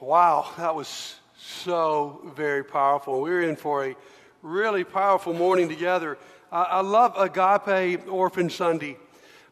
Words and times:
Wow, 0.00 0.48
that 0.58 0.76
was 0.76 1.16
so 1.36 2.20
very 2.36 2.62
powerful. 2.62 3.20
We're 3.20 3.42
in 3.42 3.56
for 3.56 3.84
a 3.84 3.96
really 4.42 4.84
powerful 4.84 5.34
morning 5.34 5.68
together. 5.68 6.18
I, 6.52 6.82
love 6.82 7.14
Agape 7.16 8.06
Orphan 8.08 8.48
Sunday 8.48 8.96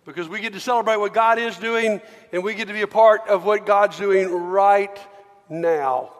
because 0.04 0.28
we 0.28 0.40
get 0.40 0.52
to 0.52 0.60
celebrate 0.60 0.98
what 0.98 1.12
God 1.12 1.40
is 1.40 1.56
doing 1.56 2.00
and 2.32 2.44
we 2.44 2.54
get 2.54 2.68
to 2.68 2.74
be 2.74 2.82
a 2.82 2.86
part 2.86 3.26
of 3.26 3.44
what 3.44 3.66
God's 3.66 3.98
doing 3.98 4.30
right 4.30 4.96
now. 5.48 6.12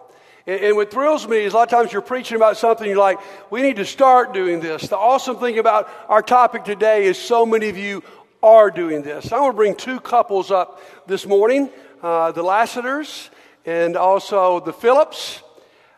And, 0.45 0.61
and 0.61 0.77
what 0.77 0.91
thrills 0.91 1.29
me 1.29 1.45
is 1.45 1.53
a 1.53 1.57
lot 1.59 1.73
of 1.73 1.79
times 1.79 1.93
you're 1.93 2.03
preaching 2.03 2.37
about 2.37 2.57
something, 2.57 2.85
you're 2.85 2.99
like, 2.99 3.21
we 3.51 3.63
need 3.63 3.77
to 3.77 3.85
start 3.85 4.35
doing 4.35 4.59
this. 4.59 4.89
The 4.89 4.99
awesome 4.99 5.37
thing 5.37 5.61
about 5.61 5.89
our 6.09 6.21
topic 6.21 6.65
today 6.65 7.05
is 7.05 7.17
so 7.17 7.47
many 7.47 7.69
of 7.69 7.79
you 7.79 8.03
are 8.43 8.73
doing 8.73 9.03
this. 9.03 9.31
I 9.31 9.39
want 9.39 9.53
to 9.53 9.57
bring 9.57 9.77
two 9.77 10.01
couples 10.01 10.51
up 10.51 10.83
this 11.07 11.27
morning 11.27 11.71
uh, 12.03 12.33
the 12.33 12.43
Lassiters 12.43 13.31
and 13.67 13.97
also 13.97 14.61
the 14.61 14.73
Phillips. 14.73 15.43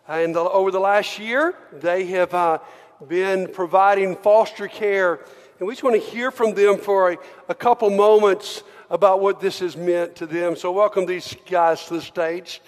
And 0.08 0.34
the, 0.34 0.40
over 0.40 0.70
the 0.70 0.80
last 0.80 1.18
year, 1.18 1.54
they 1.70 2.06
have 2.06 2.32
uh, 2.32 2.58
been 3.06 3.52
providing 3.52 4.16
foster 4.16 4.66
care. 4.66 5.20
And 5.58 5.68
we 5.68 5.74
just 5.74 5.84
want 5.84 6.02
to 6.02 6.10
hear 6.10 6.30
from 6.30 6.54
them 6.54 6.78
for 6.78 7.12
a, 7.12 7.18
a 7.48 7.54
couple 7.54 7.90
moments 7.90 8.62
about 8.90 9.20
what 9.20 9.38
this 9.38 9.58
has 9.58 9.76
meant 9.76 10.16
to 10.16 10.26
them. 10.26 10.56
So, 10.56 10.72
welcome 10.72 11.04
these 11.04 11.36
guys 11.48 11.84
to 11.86 11.94
the 11.94 12.00
stage. 12.00 12.62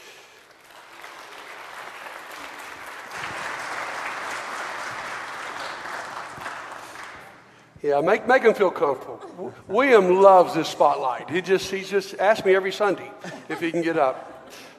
Yeah, 7.82 8.02
make, 8.02 8.28
make 8.28 8.42
him 8.42 8.52
feel 8.52 8.70
comfortable. 8.70 9.54
William 9.66 10.20
loves 10.20 10.52
this 10.52 10.68
spotlight. 10.68 11.30
He 11.30 11.40
just, 11.40 11.70
he 11.70 11.82
just 11.82 12.18
asks 12.18 12.44
me 12.44 12.54
every 12.54 12.72
Sunday 12.72 13.10
if 13.48 13.60
he 13.60 13.70
can 13.70 13.80
get 13.80 13.96
up. 13.96 14.29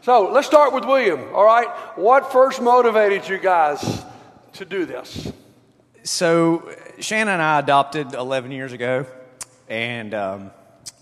So 0.04 0.32
let's 0.32 0.48
start 0.48 0.74
with 0.74 0.84
William, 0.84 1.20
all 1.32 1.46
right? 1.46 1.68
What 1.96 2.32
first 2.32 2.60
motivated 2.60 3.30
you 3.30 3.38
guys 3.38 4.04
to 4.54 4.66
do 4.66 4.88
this? 4.88 5.32
So, 6.02 6.76
Shannon 6.98 7.36
and 7.36 7.42
I 7.42 7.60
adopted 7.60 8.16
11 8.16 8.52
years 8.52 8.74
ago, 8.74 9.06
and 9.70 10.12
um, 10.16 10.52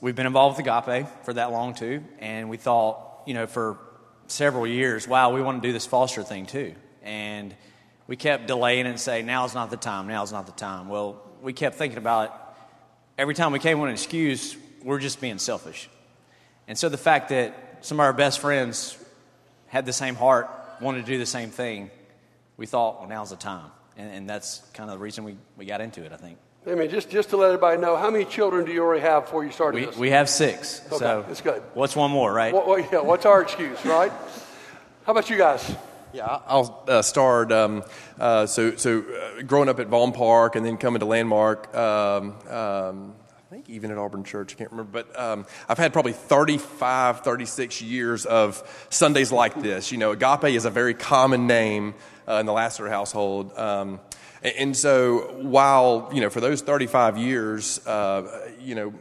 we've 0.02 0.17
been 0.17 0.25
involved 0.25 0.58
with 0.58 0.67
Agape 0.67 1.08
for 1.23 1.31
that 1.36 1.53
long 1.53 1.75
too. 1.75 2.03
And 2.19 2.50
we 2.50 2.58
thought, 2.58 3.22
you 3.25 3.33
know, 3.33 3.47
for 3.47 3.78
several 4.28 4.67
years, 4.67 5.08
wow, 5.08 5.34
we 5.34 5.41
want 5.41 5.63
to 5.63 5.66
do 5.66 5.72
this 5.72 5.86
foster 5.86 6.22
thing 6.22 6.45
too. 6.45 6.75
And 7.02 7.56
we 8.06 8.17
kept 8.17 8.47
delaying 8.47 8.86
and 8.86 9.00
saying, 9.00 9.25
now's 9.25 9.56
not 9.56 9.69
the 9.69 9.78
time, 9.78 10.09
now's 10.09 10.34
not 10.34 10.45
the 10.45 10.52
time. 10.52 10.89
Well, 10.89 11.22
we 11.41 11.53
kept 11.53 11.78
thinking 11.78 12.00
about 12.00 12.25
it. 12.25 12.31
Every 13.17 13.34
time 13.34 13.53
we 13.53 13.59
came 13.59 13.80
with 13.80 13.88
an 13.88 13.94
excuse, 13.94 14.58
we're 14.84 15.00
just 15.00 15.22
being 15.22 15.38
selfish. 15.38 15.89
And 16.67 16.78
so 16.78 16.89
the 16.89 16.97
fact 16.97 17.30
that 17.30 17.69
some 17.81 17.99
of 17.99 18.05
our 18.05 18.13
best 18.13 18.39
friends 18.39 18.97
had 19.67 19.85
the 19.85 19.94
same 19.94 20.16
heart, 20.16 20.49
wanted 20.81 21.05
to 21.05 21.11
do 21.11 21.17
the 21.17 21.25
same 21.25 21.49
thing, 21.49 21.91
we 22.58 22.66
thought, 22.66 22.99
well, 22.99 23.09
now's 23.09 23.30
the 23.30 23.35
time. 23.35 23.72
And, 23.97 24.11
and 24.11 24.30
that's 24.30 24.59
kind 24.73 24.89
of 24.89 24.97
the 24.97 25.03
reason 25.03 25.23
we, 25.23 25.38
we 25.58 25.66
got 25.66 25.81
into 25.81 26.03
it, 26.03 26.11
I 26.11 26.17
think. 26.17 26.38
I 26.67 26.75
mean, 26.75 26.89
just, 26.89 27.09
just 27.09 27.30
to 27.30 27.38
let 27.38 27.47
everybody 27.47 27.80
know, 27.80 27.95
how 27.95 28.09
many 28.11 28.25
children 28.25 28.66
do 28.66 28.72
you 28.72 28.83
already 28.83 29.02
have 29.02 29.25
before 29.25 29.45
you 29.45 29.52
started 29.52 29.80
we, 29.80 29.85
this? 29.85 29.97
We 29.97 30.09
have 30.09 30.30
six. 30.30 30.81
Okay, 30.88 30.97
so 30.97 31.25
that's 31.27 31.41
good. 31.41 31.63
What's 31.73 31.95
one 31.95 32.11
more, 32.11 32.33
right? 32.33 32.53
What, 32.53 32.67
what, 32.67 32.91
yeah, 32.91 33.00
what's 33.00 33.25
our 33.25 33.41
excuse, 33.41 33.83
right? 33.85 34.11
How 35.05 35.13
about 35.13 35.30
you 35.30 35.38
guys? 35.38 35.73
Yeah, 36.11 36.25
I'll 36.25 36.83
uh, 36.88 37.02
start. 37.02 37.52
Um, 37.52 37.83
uh, 38.19 38.45
so, 38.45 38.75
so 38.75 39.02
uh, 39.02 39.41
growing 39.44 39.69
up 39.69 39.80
at 39.80 39.88
Vaughn 39.88 40.11
Park 40.11 40.55
and 40.55 40.66
then 40.66 40.77
coming 40.77 41.00
to 41.00 41.05
Landmark, 41.05 41.73
um, 41.75 42.35
um, 42.50 43.16
I 43.50 43.52
think 43.52 43.67
even 43.67 43.89
at 43.89 43.97
Auburn 43.97 44.23
Church, 44.23 44.53
I 44.53 44.58
can't 44.59 44.69
remember, 44.69 44.92
but 45.02 45.19
um, 45.19 45.47
I've 45.67 45.80
had 45.80 45.92
probably 45.92 46.14
35, 46.14 47.22
36 47.22 47.81
years 47.81 48.28
of 48.28 48.86
Sundays 48.91 49.31
like 49.31 49.59
this. 49.59 49.91
You 49.91 49.97
know, 49.97 50.11
agape 50.11 50.53
is 50.53 50.66
a 50.66 50.69
very 50.69 50.94
common 50.94 51.47
name 51.47 51.95
uh, 52.28 52.33
in 52.33 52.45
the 52.45 52.53
Lassiter 52.53 52.88
household. 52.89 53.58
Um, 53.58 54.02
and, 54.44 54.53
and, 54.56 54.78
so 54.78 55.33
while, 55.41 56.11
you 56.14 56.22
know, 56.22 56.30
for 56.30 56.41
those 56.41 56.61
35 56.61 57.18
years, 57.18 57.84
uh, 57.88 58.51
you 58.62 58.75
know, 58.75 58.94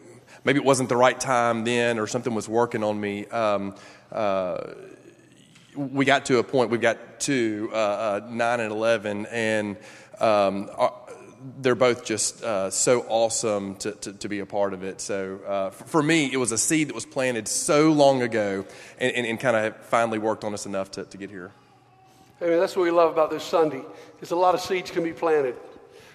maybe 0.45 0.59
it 0.59 0.65
wasn't 0.65 0.89
the 0.89 0.97
right 0.97 1.21
time 1.21 1.65
then 1.65 1.99
or 1.99 2.06
something 2.06 2.34
was 2.34 2.49
working 2.49 2.83
on 2.83 2.99
me. 2.99 3.27
Um, 3.27 3.75
uh, 4.11 4.73
we 5.77 6.06
got 6.06 6.25
to 6.25 6.39
a 6.39 6.43
point, 6.43 6.71
we've 6.71 6.81
got 6.81 7.21
two, 7.21 7.69
uh, 7.75 7.77
uh, 7.77 8.27
9 8.31 8.61
and 8.61 8.73
11, 8.73 9.27
and 9.27 9.77
um, 10.21 10.71
they're 11.60 11.75
both 11.75 12.04
just 12.04 12.43
uh, 12.43 12.71
so 12.71 13.04
awesome 13.09 13.76
to, 13.76 13.93
to, 13.93 14.12
to, 14.12 14.28
be 14.28 14.41
a 14.41 14.47
part 14.47 14.72
of 14.72 14.82
it. 14.82 15.00
So 15.00 15.41
uh, 15.47 15.71
for 15.71 16.03
me, 16.03 16.31
it 16.32 16.37
was 16.37 16.53
a 16.53 16.59
seed 16.59 16.88
that 16.88 16.94
was 16.94 17.06
planted 17.06 17.49
so 17.49 17.93
long 17.93 18.22
ago 18.22 18.65
and, 18.99 19.15
and, 19.15 19.26
and 19.26 19.41
kind 19.41 19.56
of 19.56 19.76
finally 19.87 20.19
worked 20.19 20.44
on 20.44 20.54
us 20.54 20.66
enough 20.66 20.91
to, 20.93 21.04
to 21.04 21.16
get 21.16 21.31
here. 21.31 21.53
I 22.41 22.44
mean, 22.44 22.60
that's 22.60 22.76
what 22.76 22.82
we 22.82 22.91
love 22.91 23.12
about 23.12 23.31
this 23.31 23.43
Sunday, 23.43 23.82
is 24.21 24.31
a 24.31 24.37
lot 24.37 24.54
of 24.54 24.60
seeds 24.60 24.91
can 24.91 25.03
be 25.03 25.12
planted. 25.12 25.56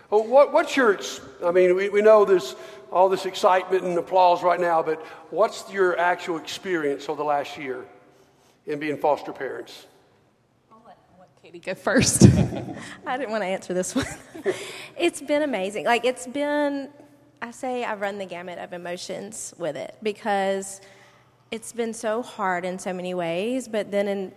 Well, 0.10 0.26
what, 0.26 0.54
what's 0.54 0.76
your, 0.78 1.00
I 1.44 1.52
mean, 1.52 1.76
we, 1.76 1.90
we 1.90 2.02
know 2.02 2.24
there's 2.24 2.56
all 2.92 3.10
this 3.10 3.26
excitement 3.26 3.84
and 3.84 3.98
applause 3.98 4.44
right 4.44 4.60
now, 4.60 4.84
but 4.84 5.04
what's 5.32 5.72
your 5.72 5.98
actual 5.98 6.38
experience 6.38 7.10
over 7.10 7.18
the 7.18 7.24
last 7.24 7.58
year 7.58 7.84
in 8.68 8.80
being 8.80 8.98
foster 8.98 9.34
parents? 9.34 9.86
Katie 11.44 11.60
go 11.60 11.74
first. 11.74 12.24
I 13.06 13.18
didn't 13.18 13.32
want 13.32 13.44
to 13.44 13.48
answer 13.48 13.74
this 13.74 13.94
one. 13.94 14.06
it's 14.98 15.20
been 15.20 15.42
amazing. 15.42 15.84
Like, 15.84 16.06
it's 16.06 16.26
been, 16.26 16.88
I 17.42 17.52
say 17.52 17.84
I've 17.84 18.00
run 18.00 18.18
the 18.18 18.26
gamut 18.26 18.60
of 18.60 18.72
emotions 18.72 19.54
with 19.58 19.76
it 19.76 19.98
because 20.02 20.80
it's 21.52 21.74
been 21.74 21.94
so 21.94 22.22
hard 22.22 22.64
in 22.64 22.80
so 22.80 22.94
many 22.94 23.14
ways, 23.14 23.68
but 23.68 23.92
then 23.92 24.08
in, 24.08 24.32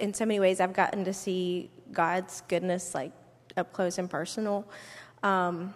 in 0.00 0.12
so 0.12 0.26
many 0.26 0.40
ways, 0.40 0.58
I've 0.58 0.72
gotten 0.72 1.04
to 1.04 1.12
see 1.12 1.70
God's 1.92 2.42
goodness, 2.48 2.92
like, 2.92 3.12
up 3.56 3.72
close 3.72 3.98
and 3.98 4.10
personal. 4.10 4.66
Um, 5.22 5.72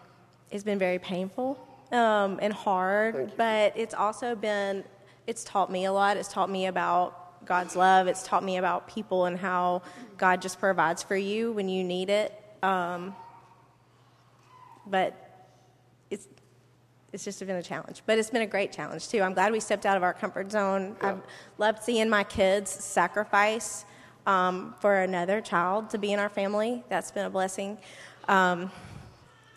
it's 0.51 0.65
been 0.65 0.81
very 0.81 0.99
painful 0.99 1.65
um, 1.93 2.41
and 2.43 2.53
hard, 2.53 3.35
but 3.37 3.73
it's 3.77 3.95
also 3.95 4.35
been, 4.35 4.83
it's 5.29 5.45
taught 5.45 5.71
me 5.71 5.85
a 5.85 5.93
lot. 5.93 6.17
It's 6.17 6.33
taught 6.33 6.51
me 6.51 6.67
about 6.67 7.26
God's 7.47 7.77
love. 7.77 8.07
It's 8.07 8.23
taught 8.23 8.45
me 8.45 8.57
about 8.59 8.89
people 8.89 9.25
and 9.27 9.39
how 9.39 9.83
God 10.19 10.43
just 10.43 10.59
provides 10.59 11.03
for 11.03 11.17
you 11.17 11.53
when 11.53 11.69
you 11.69 11.85
need 11.85 12.11
it. 12.11 12.33
Um, 12.63 13.15
but 14.87 15.15
it's 16.11 16.29
it's 17.13 17.25
just 17.25 17.41
been 17.41 17.57
a 17.57 17.63
challenge. 17.63 18.03
But 18.05 18.19
it's 18.19 18.31
been 18.31 18.43
a 18.43 18.47
great 18.47 18.73
challenge 18.73 19.09
too. 19.09 19.23
I'm 19.23 19.33
glad 19.33 19.53
we 19.53 19.61
stepped 19.61 19.87
out 19.87 19.97
of 19.97 20.03
our 20.03 20.13
comfort 20.13 20.51
zone. 20.51 20.97
Yeah. 21.01 21.11
I've 21.11 21.23
loved 21.59 21.83
seeing 21.83 22.11
my 22.11 22.25
kids 22.25 22.71
sacrifice 22.71 23.85
um, 24.27 24.75
for 24.81 24.97
another 24.97 25.41
child 25.41 25.91
to 25.91 25.99
be 25.99 26.13
in 26.13 26.19
our 26.19 26.29
family. 26.29 26.85
That's 26.89 27.11
been 27.11 27.25
a 27.25 27.31
blessing. 27.31 27.79
Um, 28.29 28.71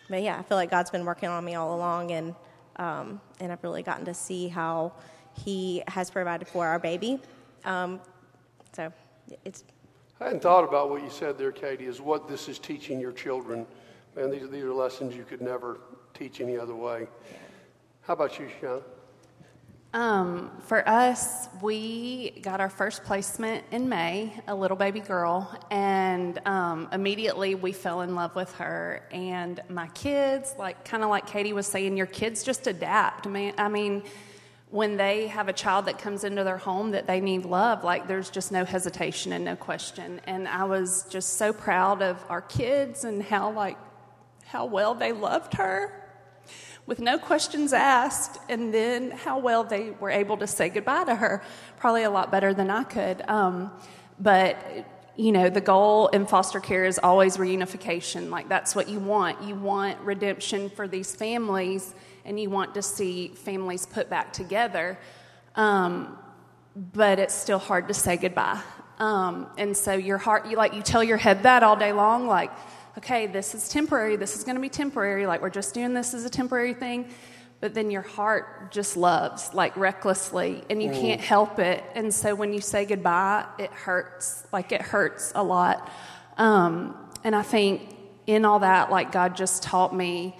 but 0.08 0.22
yeah, 0.22 0.38
I 0.38 0.42
feel 0.42 0.56
like 0.56 0.70
God's 0.70 0.90
been 0.90 1.04
working 1.04 1.28
on 1.28 1.44
me 1.44 1.54
all 1.54 1.74
along, 1.74 2.12
and 2.12 2.34
um, 2.76 3.20
and 3.40 3.52
I've 3.52 3.62
really 3.62 3.82
gotten 3.82 4.04
to 4.06 4.14
see 4.14 4.48
how 4.48 4.92
He 5.44 5.82
has 5.86 6.10
provided 6.10 6.48
for 6.48 6.66
our 6.66 6.78
baby 6.78 7.20
um, 7.64 8.00
so 8.72 8.92
it's. 9.44 9.64
I 10.20 10.24
hadn't 10.24 10.42
thought 10.42 10.64
about 10.64 10.90
what 10.90 11.02
you 11.02 11.10
said 11.10 11.38
there, 11.38 11.52
Katie, 11.52 11.86
is 11.86 12.00
what 12.00 12.28
this 12.28 12.48
is 12.48 12.58
teaching 12.58 13.00
your 13.00 13.12
children. 13.12 13.66
Man, 14.16 14.30
these, 14.30 14.48
these 14.50 14.64
are 14.64 14.72
lessons 14.72 15.16
you 15.16 15.24
could 15.24 15.40
never 15.40 15.80
teach 16.14 16.40
any 16.40 16.58
other 16.58 16.74
way. 16.74 17.06
How 18.02 18.14
about 18.14 18.38
you, 18.38 18.48
Sean? 18.60 18.82
Um, 19.92 20.52
for 20.60 20.88
us, 20.88 21.48
we 21.60 22.30
got 22.42 22.60
our 22.60 22.70
first 22.70 23.02
placement 23.02 23.64
in 23.72 23.88
May, 23.88 24.32
a 24.46 24.54
little 24.54 24.76
baby 24.76 25.00
girl, 25.00 25.52
and 25.72 26.40
um, 26.46 26.88
immediately 26.92 27.56
we 27.56 27.72
fell 27.72 28.02
in 28.02 28.14
love 28.14 28.36
with 28.36 28.52
her. 28.54 29.08
And 29.10 29.60
my 29.68 29.88
kids, 29.88 30.54
like 30.58 30.84
kind 30.84 31.02
of 31.02 31.10
like 31.10 31.26
Katie 31.26 31.52
was 31.52 31.66
saying, 31.66 31.96
your 31.96 32.06
kids 32.06 32.44
just 32.44 32.68
adapt. 32.68 33.26
Man, 33.26 33.52
I 33.58 33.68
mean, 33.68 34.04
when 34.70 34.96
they 34.96 35.26
have 35.26 35.48
a 35.48 35.52
child 35.52 35.86
that 35.86 35.98
comes 35.98 36.22
into 36.22 36.44
their 36.44 36.58
home 36.58 36.92
that 36.92 37.06
they 37.06 37.20
need 37.20 37.44
love, 37.44 37.82
like 37.82 38.06
there's 38.06 38.30
just 38.30 38.52
no 38.52 38.64
hesitation 38.64 39.32
and 39.32 39.44
no 39.44 39.56
question. 39.56 40.20
And 40.26 40.46
I 40.46 40.64
was 40.64 41.06
just 41.10 41.36
so 41.36 41.52
proud 41.52 42.02
of 42.02 42.24
our 42.28 42.40
kids 42.40 43.04
and 43.04 43.22
how 43.22 43.52
like 43.52 43.76
how 44.46 44.66
well 44.66 44.94
they 44.94 45.12
loved 45.12 45.54
her 45.54 46.00
with 46.86 46.98
no 46.98 47.18
questions 47.18 47.72
asked, 47.72 48.40
and 48.48 48.74
then 48.74 49.12
how 49.12 49.38
well 49.38 49.62
they 49.62 49.90
were 50.00 50.10
able 50.10 50.36
to 50.38 50.46
say 50.46 50.68
goodbye 50.68 51.04
to 51.04 51.14
her. 51.14 51.40
Probably 51.78 52.02
a 52.02 52.10
lot 52.10 52.32
better 52.32 52.52
than 52.52 52.68
I 52.68 52.82
could. 52.82 53.22
Um, 53.28 53.70
but 54.18 54.56
you 55.16 55.30
know, 55.30 55.50
the 55.50 55.60
goal 55.60 56.08
in 56.08 56.26
foster 56.26 56.58
care 56.58 56.84
is 56.84 56.98
always 57.00 57.36
reunification. 57.36 58.30
Like 58.30 58.48
that's 58.48 58.74
what 58.74 58.88
you 58.88 58.98
want. 58.98 59.42
You 59.42 59.54
want 59.54 60.00
redemption 60.00 60.70
for 60.70 60.88
these 60.88 61.14
families 61.14 61.94
and 62.24 62.38
you 62.38 62.50
want 62.50 62.74
to 62.74 62.82
see 62.82 63.28
families 63.28 63.86
put 63.86 64.08
back 64.10 64.32
together. 64.32 64.98
Um, 65.56 66.18
but 66.76 67.18
it's 67.18 67.34
still 67.34 67.58
hard 67.58 67.88
to 67.88 67.94
say 67.94 68.16
goodbye. 68.16 68.60
Um, 68.98 69.48
and 69.58 69.76
so 69.76 69.92
your 69.94 70.18
heart, 70.18 70.46
you 70.46 70.56
like, 70.56 70.74
you 70.74 70.82
tell 70.82 71.02
your 71.02 71.16
head 71.16 71.42
that 71.44 71.62
all 71.62 71.76
day 71.76 71.92
long, 71.92 72.26
like, 72.26 72.50
okay, 72.98 73.26
this 73.26 73.54
is 73.54 73.68
temporary, 73.68 74.16
this 74.16 74.36
is 74.36 74.44
going 74.44 74.56
to 74.56 74.60
be 74.60 74.68
temporary, 74.68 75.26
like 75.26 75.40
we're 75.40 75.50
just 75.50 75.74
doing 75.74 75.94
this 75.94 76.12
as 76.12 76.24
a 76.24 76.30
temporary 76.30 76.74
thing. 76.74 77.08
but 77.60 77.74
then 77.74 77.90
your 77.90 78.02
heart 78.02 78.72
just 78.72 78.96
loves 78.96 79.52
like 79.54 79.76
recklessly 79.76 80.64
and 80.70 80.82
you 80.82 80.90
can't 80.90 81.20
help 81.20 81.58
it 81.58 81.84
and 81.94 82.12
so 82.12 82.34
when 82.34 82.52
you 82.52 82.60
say 82.60 82.84
goodbye 82.84 83.44
it 83.58 83.70
hurts 83.70 84.46
like 84.52 84.72
it 84.72 84.80
hurts 84.80 85.32
a 85.34 85.42
lot 85.42 85.90
um, 86.38 86.96
and 87.22 87.36
i 87.36 87.42
think 87.42 87.82
in 88.26 88.44
all 88.44 88.60
that 88.60 88.90
like 88.90 89.12
god 89.12 89.36
just 89.36 89.62
taught 89.62 89.94
me 89.94 90.34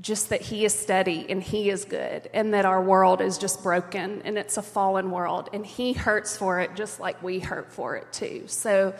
just 0.00 0.30
that 0.30 0.40
he 0.40 0.64
is 0.64 0.78
steady 0.78 1.26
and 1.28 1.42
he 1.42 1.68
is 1.68 1.84
good 1.84 2.30
and 2.32 2.54
that 2.54 2.64
our 2.64 2.82
world 2.82 3.20
is 3.20 3.36
just 3.38 3.62
broken 3.62 4.22
and 4.22 4.38
it's 4.38 4.56
a 4.56 4.62
fallen 4.62 5.10
world. 5.10 5.48
And 5.52 5.66
he 5.66 5.92
hurts 5.92 6.36
for 6.36 6.60
it 6.60 6.74
just 6.74 7.00
like 7.00 7.22
we 7.22 7.38
hurt 7.38 7.72
for 7.72 7.96
it 7.96 8.12
too. 8.12 8.44
So 8.46 8.94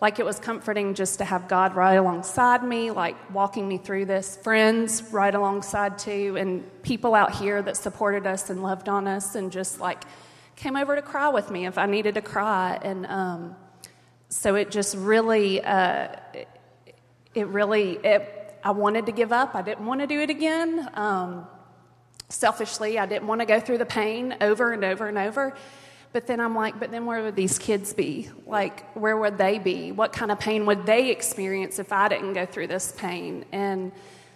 like 0.00 0.18
it 0.18 0.24
was 0.24 0.38
comforting 0.38 0.94
just 0.94 1.18
to 1.18 1.24
have 1.24 1.46
God 1.46 1.76
right 1.76 1.94
alongside 1.94 2.64
me, 2.64 2.90
like 2.90 3.16
walking 3.34 3.68
me 3.68 3.76
through 3.78 4.06
this, 4.06 4.36
friends 4.36 5.02
right 5.12 5.34
alongside 5.34 5.98
too, 5.98 6.36
and 6.38 6.82
people 6.82 7.14
out 7.14 7.34
here 7.34 7.60
that 7.60 7.76
supported 7.76 8.26
us 8.26 8.48
and 8.50 8.62
loved 8.62 8.88
on 8.88 9.06
us 9.06 9.34
and 9.34 9.52
just 9.52 9.78
like 9.78 10.04
came 10.56 10.76
over 10.76 10.96
to 10.96 11.02
cry 11.02 11.28
with 11.28 11.50
me 11.50 11.66
if 11.66 11.76
I 11.76 11.86
needed 11.86 12.14
to 12.14 12.22
cry. 12.22 12.78
And 12.82 13.06
um, 13.06 13.56
so 14.30 14.54
it 14.54 14.70
just 14.70 14.96
really, 14.96 15.62
uh, 15.62 16.08
it, 17.34 17.46
really, 17.48 17.98
it, 18.02 18.39
I 18.62 18.70
wanted 18.72 19.06
to 19.06 19.12
give 19.12 19.32
up. 19.32 19.54
I 19.54 19.62
didn't 19.62 19.86
want 19.86 20.00
to 20.00 20.06
do 20.06 20.20
it 20.20 20.30
again. 20.30 20.88
Um, 20.94 21.46
selfishly, 22.28 22.98
I 22.98 23.06
didn't 23.06 23.26
want 23.26 23.40
to 23.40 23.46
go 23.46 23.60
through 23.60 23.78
the 23.78 23.86
pain 23.86 24.36
over 24.40 24.72
and 24.72 24.84
over 24.84 25.08
and 25.08 25.18
over. 25.18 25.56
But 26.12 26.26
then 26.26 26.40
I'm 26.40 26.56
like, 26.56 26.80
but 26.80 26.90
then 26.90 27.06
where 27.06 27.22
would 27.22 27.36
these 27.36 27.58
kids 27.58 27.92
be? 27.92 28.30
Like, 28.46 28.90
where 28.94 29.16
would 29.16 29.38
they 29.38 29.58
be? 29.58 29.92
What 29.92 30.12
kind 30.12 30.32
of 30.32 30.40
pain 30.40 30.66
would 30.66 30.84
they 30.84 31.10
experience 31.10 31.78
if 31.78 31.92
I 31.92 32.08
didn't 32.08 32.32
go 32.32 32.46
through 32.46 32.66
this 32.66 32.92
pain? 32.96 33.44
And 33.52 33.92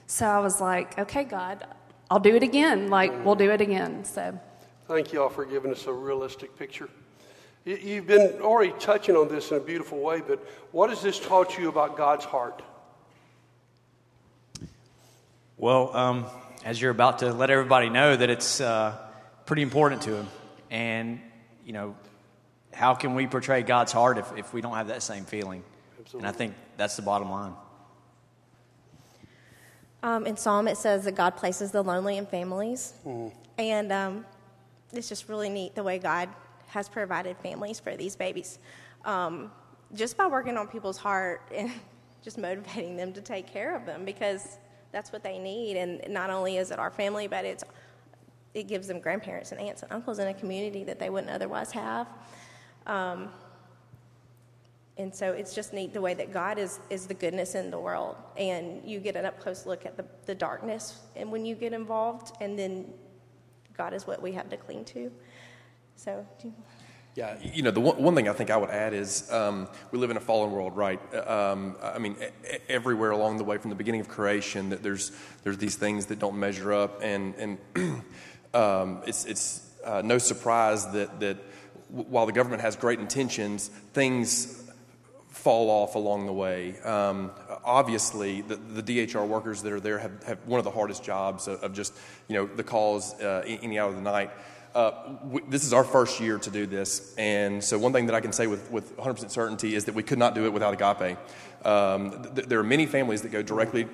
so 0.06 0.26
I 0.26 0.38
was 0.38 0.60
like, 0.60 0.98
okay, 0.98 1.24
God, 1.24 1.66
I'll 2.10 2.20
do 2.20 2.36
it 2.36 2.44
again. 2.44 2.90
Like, 2.90 3.24
we'll 3.24 3.34
do 3.34 3.50
it 3.50 3.60
again. 3.60 4.04
So 4.04 4.38
thank 4.86 5.12
you 5.12 5.22
all 5.22 5.28
for 5.28 5.44
giving 5.44 5.72
us 5.72 5.86
a 5.86 5.92
realistic 5.92 6.56
picture. 6.56 6.88
You've 7.64 8.06
been 8.06 8.40
already 8.40 8.74
touching 8.78 9.16
on 9.16 9.28
this 9.28 9.50
in 9.50 9.56
a 9.56 9.60
beautiful 9.60 9.98
way, 9.98 10.20
but 10.20 10.38
what 10.70 10.90
has 10.90 11.02
this 11.02 11.18
taught 11.18 11.58
you 11.58 11.70
about 11.70 11.96
God's 11.96 12.24
heart? 12.24 12.62
Well, 15.56 15.94
um, 15.96 16.26
as 16.64 16.80
you're 16.80 16.90
about 16.90 17.20
to 17.20 17.32
let 17.32 17.50
everybody 17.50 17.88
know 17.88 18.16
that 18.16 18.28
it's 18.28 18.60
uh, 18.60 18.96
pretty 19.46 19.62
important 19.62 20.02
to 20.02 20.16
him. 20.16 20.28
And 20.70 21.20
you 21.64 21.72
know, 21.72 21.96
how 22.72 22.94
can 22.94 23.14
we 23.14 23.26
portray 23.26 23.62
God's 23.62 23.92
heart 23.92 24.18
if, 24.18 24.36
if 24.36 24.52
we 24.52 24.60
don't 24.60 24.74
have 24.74 24.88
that 24.88 25.02
same 25.02 25.24
feeling? 25.24 25.62
Absolutely. 26.00 26.26
And 26.26 26.34
I 26.34 26.36
think 26.36 26.54
that's 26.76 26.96
the 26.96 27.02
bottom 27.02 27.30
line. 27.30 27.52
Um, 30.02 30.26
in 30.26 30.36
Psalm, 30.36 30.68
it 30.68 30.76
says 30.76 31.04
that 31.04 31.14
God 31.14 31.36
places 31.36 31.70
the 31.70 31.82
lonely 31.82 32.18
in 32.18 32.26
families. 32.26 32.92
Mm. 33.06 33.32
And 33.56 33.92
um, 33.92 34.26
it's 34.92 35.08
just 35.08 35.28
really 35.28 35.48
neat 35.48 35.74
the 35.74 35.82
way 35.82 35.98
God 35.98 36.28
has 36.66 36.88
provided 36.88 37.38
families 37.38 37.80
for 37.80 37.96
these 37.96 38.16
babies. 38.16 38.58
Um, 39.04 39.50
just 39.94 40.16
by 40.16 40.26
working 40.26 40.56
on 40.56 40.66
people's 40.66 40.98
heart 40.98 41.42
and 41.54 41.70
just 42.22 42.38
motivating 42.38 42.96
them 42.96 43.12
to 43.12 43.20
take 43.20 43.46
care 43.46 43.76
of 43.76 43.86
them 43.86 44.04
because 44.04 44.58
that's 44.94 45.12
what 45.12 45.22
they 45.22 45.38
need. 45.38 45.76
And 45.76 46.02
not 46.08 46.30
only 46.30 46.56
is 46.56 46.70
it 46.70 46.78
our 46.78 46.90
family, 46.90 47.26
but 47.26 47.44
it's 47.44 47.64
it 48.54 48.68
gives 48.68 48.86
them 48.86 49.00
grandparents 49.00 49.50
and 49.50 49.60
aunts 49.60 49.82
and 49.82 49.92
uncles 49.92 50.20
in 50.20 50.28
a 50.28 50.34
community 50.34 50.84
that 50.84 51.00
they 51.00 51.10
wouldn't 51.10 51.32
otherwise 51.32 51.72
have. 51.72 52.06
Um, 52.86 53.30
and 54.96 55.12
so 55.12 55.32
it's 55.32 55.54
just 55.54 55.72
neat 55.72 55.92
the 55.92 56.00
way 56.00 56.14
that 56.14 56.32
God 56.32 56.56
is, 56.56 56.78
is 56.88 57.08
the 57.08 57.14
goodness 57.14 57.56
in 57.56 57.70
the 57.72 57.78
world. 57.78 58.16
And 58.36 58.80
you 58.88 59.00
get 59.00 59.16
an 59.16 59.24
up 59.24 59.40
close 59.40 59.66
look 59.66 59.84
at 59.84 59.96
the, 59.96 60.04
the 60.26 60.36
darkness 60.36 61.00
and 61.16 61.32
when 61.32 61.44
you 61.44 61.56
get 61.56 61.72
involved, 61.72 62.36
and 62.40 62.56
then 62.56 62.92
God 63.76 63.92
is 63.92 64.06
what 64.06 64.22
we 64.22 64.30
have 64.32 64.48
to 64.50 64.56
cling 64.56 64.84
to. 64.86 65.10
So, 65.96 66.24
yeah, 67.14 67.36
you 67.40 67.62
know, 67.62 67.70
the 67.70 67.80
one, 67.80 67.96
one 68.02 68.14
thing 68.16 68.28
I 68.28 68.32
think 68.32 68.50
I 68.50 68.56
would 68.56 68.70
add 68.70 68.92
is 68.92 69.30
um, 69.30 69.68
we 69.92 69.98
live 69.98 70.10
in 70.10 70.16
a 70.16 70.20
fallen 70.20 70.50
world, 70.50 70.76
right? 70.76 71.00
Um, 71.14 71.76
I 71.80 71.98
mean, 71.98 72.16
everywhere 72.68 73.12
along 73.12 73.36
the 73.36 73.44
way 73.44 73.56
from 73.56 73.70
the 73.70 73.76
beginning 73.76 74.00
of 74.00 74.08
creation, 74.08 74.70
that 74.70 74.82
there's 74.82 75.12
there's 75.44 75.58
these 75.58 75.76
things 75.76 76.06
that 76.06 76.18
don't 76.18 76.38
measure 76.38 76.72
up, 76.72 77.00
and 77.02 77.34
and 77.36 77.58
um, 78.54 79.02
it's, 79.06 79.26
it's 79.26 79.70
uh, 79.84 80.02
no 80.04 80.18
surprise 80.18 80.90
that, 80.92 81.20
that 81.20 81.36
while 81.88 82.26
the 82.26 82.32
government 82.32 82.62
has 82.62 82.74
great 82.74 82.98
intentions, 82.98 83.68
things 83.92 84.60
fall 85.28 85.70
off 85.70 85.94
along 85.94 86.26
the 86.26 86.32
way. 86.32 86.80
Um, 86.80 87.30
obviously, 87.64 88.40
the, 88.40 88.56
the, 88.56 88.82
DHR 88.82 89.26
workers 89.26 89.62
that 89.62 89.72
are 89.72 89.80
there 89.80 89.98
have, 89.98 90.22
have 90.24 90.38
one 90.46 90.58
of 90.58 90.64
the 90.64 90.70
hardest 90.70 91.04
jobs 91.04 91.48
of, 91.48 91.62
of 91.62 91.74
just, 91.74 91.94
you 92.28 92.34
know, 92.34 92.46
the 92.46 92.62
calls 92.64 93.14
uh, 93.20 93.44
in 93.46 93.58
and 93.70 93.78
out 93.78 93.90
of 93.90 93.96
the 93.96 94.02
night. 94.02 94.30
Uh, 94.74 94.90
we, 95.24 95.40
this 95.48 95.64
is 95.64 95.72
our 95.72 95.84
first 95.84 96.18
year 96.18 96.36
to 96.36 96.50
do 96.50 96.66
this, 96.66 97.14
and 97.16 97.62
so 97.62 97.78
one 97.78 97.92
thing 97.92 98.06
that 98.06 98.14
I 98.14 98.20
can 98.20 98.32
say 98.32 98.48
with, 98.48 98.72
with 98.72 98.96
100% 98.96 99.30
certainty 99.30 99.76
is 99.76 99.84
that 99.84 99.94
we 99.94 100.02
could 100.02 100.18
not 100.18 100.34
do 100.34 100.46
it 100.46 100.52
without 100.52 100.74
Agape. 100.74 101.16
Um, 101.64 102.24
th- 102.34 102.48
there 102.48 102.58
are 102.58 102.64
many 102.64 102.86
families 102.86 103.22
that 103.22 103.28
go 103.28 103.40
directly 103.40 103.86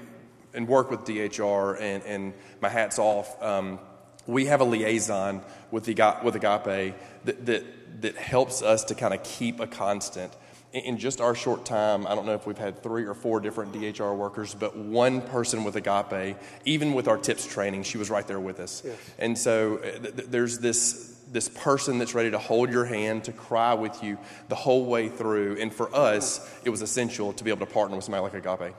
and 0.54 0.66
work 0.66 0.90
with 0.90 1.00
DHR, 1.00 1.78
and, 1.78 2.02
and 2.04 2.34
my 2.62 2.70
hat's 2.70 2.98
off. 2.98 3.40
Um, 3.42 3.78
we 4.26 4.46
have 4.46 4.62
a 4.62 4.64
liaison 4.64 5.42
with, 5.70 5.84
the, 5.84 6.16
with 6.24 6.34
Agape 6.36 6.94
that, 7.24 7.44
that, 7.44 8.02
that 8.02 8.16
helps 8.16 8.62
us 8.62 8.82
to 8.84 8.94
kind 8.94 9.12
of 9.12 9.22
keep 9.22 9.60
a 9.60 9.66
constant. 9.66 10.32
In 10.72 10.98
just 10.98 11.20
our 11.20 11.34
short 11.34 11.64
time, 11.64 12.06
I 12.06 12.14
don't 12.14 12.26
know 12.26 12.34
if 12.34 12.46
we've 12.46 12.56
had 12.56 12.82
three 12.82 13.04
or 13.04 13.14
four 13.14 13.40
different 13.40 13.72
DHR 13.72 14.16
workers, 14.16 14.54
but 14.54 14.76
one 14.76 15.20
person 15.20 15.64
with 15.64 15.74
Agape, 15.74 16.36
even 16.64 16.94
with 16.94 17.08
our 17.08 17.18
tips 17.18 17.44
training, 17.44 17.82
she 17.82 17.98
was 17.98 18.08
right 18.08 18.26
there 18.26 18.38
with 18.38 18.60
us. 18.60 18.82
Yes. 18.84 18.96
And 19.18 19.36
so 19.36 19.78
uh, 19.78 19.98
th- 19.98 20.14
there's 20.28 20.60
this, 20.60 21.18
this 21.32 21.48
person 21.48 21.98
that's 21.98 22.14
ready 22.14 22.30
to 22.30 22.38
hold 22.38 22.70
your 22.70 22.84
hand, 22.84 23.24
to 23.24 23.32
cry 23.32 23.74
with 23.74 24.02
you 24.04 24.16
the 24.48 24.54
whole 24.54 24.86
way 24.86 25.08
through. 25.08 25.56
And 25.58 25.74
for 25.74 25.92
us, 25.92 26.48
it 26.64 26.70
was 26.70 26.82
essential 26.82 27.32
to 27.32 27.42
be 27.42 27.50
able 27.50 27.66
to 27.66 27.72
partner 27.72 27.96
with 27.96 28.04
somebody 28.04 28.22
like 28.22 28.34
Agape. 28.34 28.74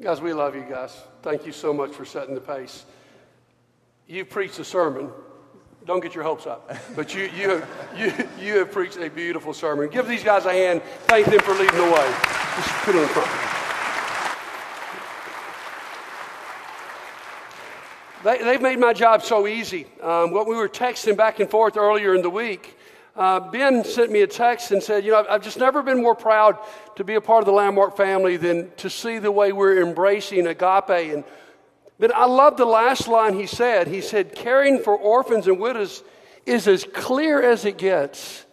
Guys, 0.00 0.22
we 0.22 0.32
love 0.32 0.54
you 0.56 0.64
guys. 0.68 0.96
Thank 1.22 1.44
you 1.44 1.52
so 1.52 1.74
much 1.74 1.92
for 1.92 2.06
setting 2.06 2.34
the 2.34 2.40
pace 2.40 2.86
you 4.06 4.24
preached 4.24 4.58
a 4.58 4.64
sermon. 4.64 5.10
Don't 5.86 6.00
get 6.00 6.14
your 6.14 6.24
hopes 6.24 6.46
up. 6.46 6.74
But 6.96 7.14
you, 7.14 7.24
you, 7.36 7.62
you, 7.94 8.12
you 8.40 8.58
have 8.58 8.72
preached 8.72 8.96
a 8.96 9.10
beautiful 9.10 9.52
sermon. 9.52 9.90
Give 9.90 10.08
these 10.08 10.24
guys 10.24 10.46
a 10.46 10.52
hand. 10.52 10.82
Thank 11.02 11.26
them 11.26 11.40
for 11.40 11.52
leading 11.52 11.76
the 11.76 11.84
way. 11.84 12.14
Just 12.56 12.68
put 12.84 12.94
it 12.94 13.02
in 13.02 13.08
front. 13.08 13.30
They, 18.24 18.42
they've 18.42 18.62
made 18.62 18.78
my 18.78 18.94
job 18.94 19.22
so 19.22 19.46
easy. 19.46 19.86
Um, 20.00 20.30
what 20.30 20.46
we 20.46 20.56
were 20.56 20.70
texting 20.70 21.16
back 21.18 21.40
and 21.40 21.50
forth 21.50 21.76
earlier 21.76 22.14
in 22.14 22.22
the 22.22 22.30
week, 22.30 22.78
uh, 23.14 23.38
Ben 23.38 23.84
sent 23.84 24.10
me 24.10 24.22
a 24.22 24.26
text 24.26 24.70
and 24.70 24.82
said, 24.82 25.04
You 25.04 25.10
know, 25.10 25.26
I've 25.28 25.42
just 25.42 25.58
never 25.58 25.82
been 25.82 26.00
more 26.00 26.14
proud 26.14 26.56
to 26.96 27.04
be 27.04 27.16
a 27.16 27.20
part 27.20 27.40
of 27.40 27.46
the 27.46 27.52
Landmark 27.52 27.94
family 27.94 28.38
than 28.38 28.70
to 28.78 28.88
see 28.88 29.18
the 29.18 29.30
way 29.30 29.52
we're 29.52 29.82
embracing 29.82 30.46
agape 30.46 30.88
and 30.88 31.24
but 31.98 32.14
I 32.14 32.26
love 32.26 32.56
the 32.56 32.64
last 32.64 33.08
line 33.08 33.34
he 33.34 33.46
said. 33.46 33.86
He 33.86 34.00
said, 34.00 34.34
caring 34.34 34.82
for 34.82 34.96
orphans 34.96 35.46
and 35.46 35.58
widows 35.58 36.02
is 36.46 36.66
as 36.66 36.84
clear 36.84 37.42
as 37.42 37.64
it 37.64 37.78
gets. 37.78 38.44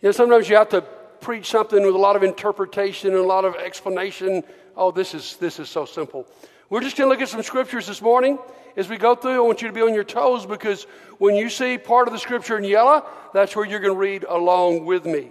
You 0.00 0.08
know, 0.08 0.12
sometimes 0.12 0.48
you 0.48 0.56
have 0.56 0.68
to 0.70 0.82
preach 1.20 1.46
something 1.46 1.84
with 1.84 1.94
a 1.94 1.98
lot 1.98 2.16
of 2.16 2.22
interpretation 2.22 3.10
and 3.10 3.18
a 3.18 3.26
lot 3.26 3.44
of 3.44 3.54
explanation. 3.56 4.44
Oh, 4.76 4.90
this 4.90 5.14
is, 5.14 5.36
this 5.36 5.58
is 5.58 5.68
so 5.68 5.84
simple. 5.84 6.26
We're 6.70 6.82
just 6.82 6.96
going 6.96 7.08
to 7.08 7.10
look 7.10 7.22
at 7.22 7.28
some 7.28 7.42
scriptures 7.42 7.86
this 7.86 8.02
morning. 8.02 8.38
As 8.76 8.88
we 8.88 8.98
go 8.98 9.14
through, 9.14 9.36
I 9.36 9.40
want 9.40 9.62
you 9.62 9.68
to 9.68 9.74
be 9.74 9.80
on 9.80 9.94
your 9.94 10.04
toes 10.04 10.46
because 10.46 10.84
when 11.18 11.34
you 11.34 11.48
see 11.48 11.78
part 11.78 12.06
of 12.06 12.12
the 12.12 12.18
scripture 12.18 12.58
in 12.58 12.64
yellow, 12.64 13.04
that's 13.32 13.56
where 13.56 13.64
you're 13.64 13.80
going 13.80 13.94
to 13.94 13.98
read 13.98 14.24
along 14.28 14.84
with 14.84 15.04
me. 15.04 15.30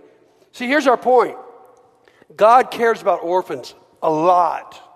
See, 0.52 0.68
here's 0.68 0.88
our 0.88 0.98
point 0.98 1.38
God 2.36 2.72
cares 2.72 3.02
about 3.02 3.22
orphans 3.24 3.76
a 4.02 4.10
lot. 4.10 4.87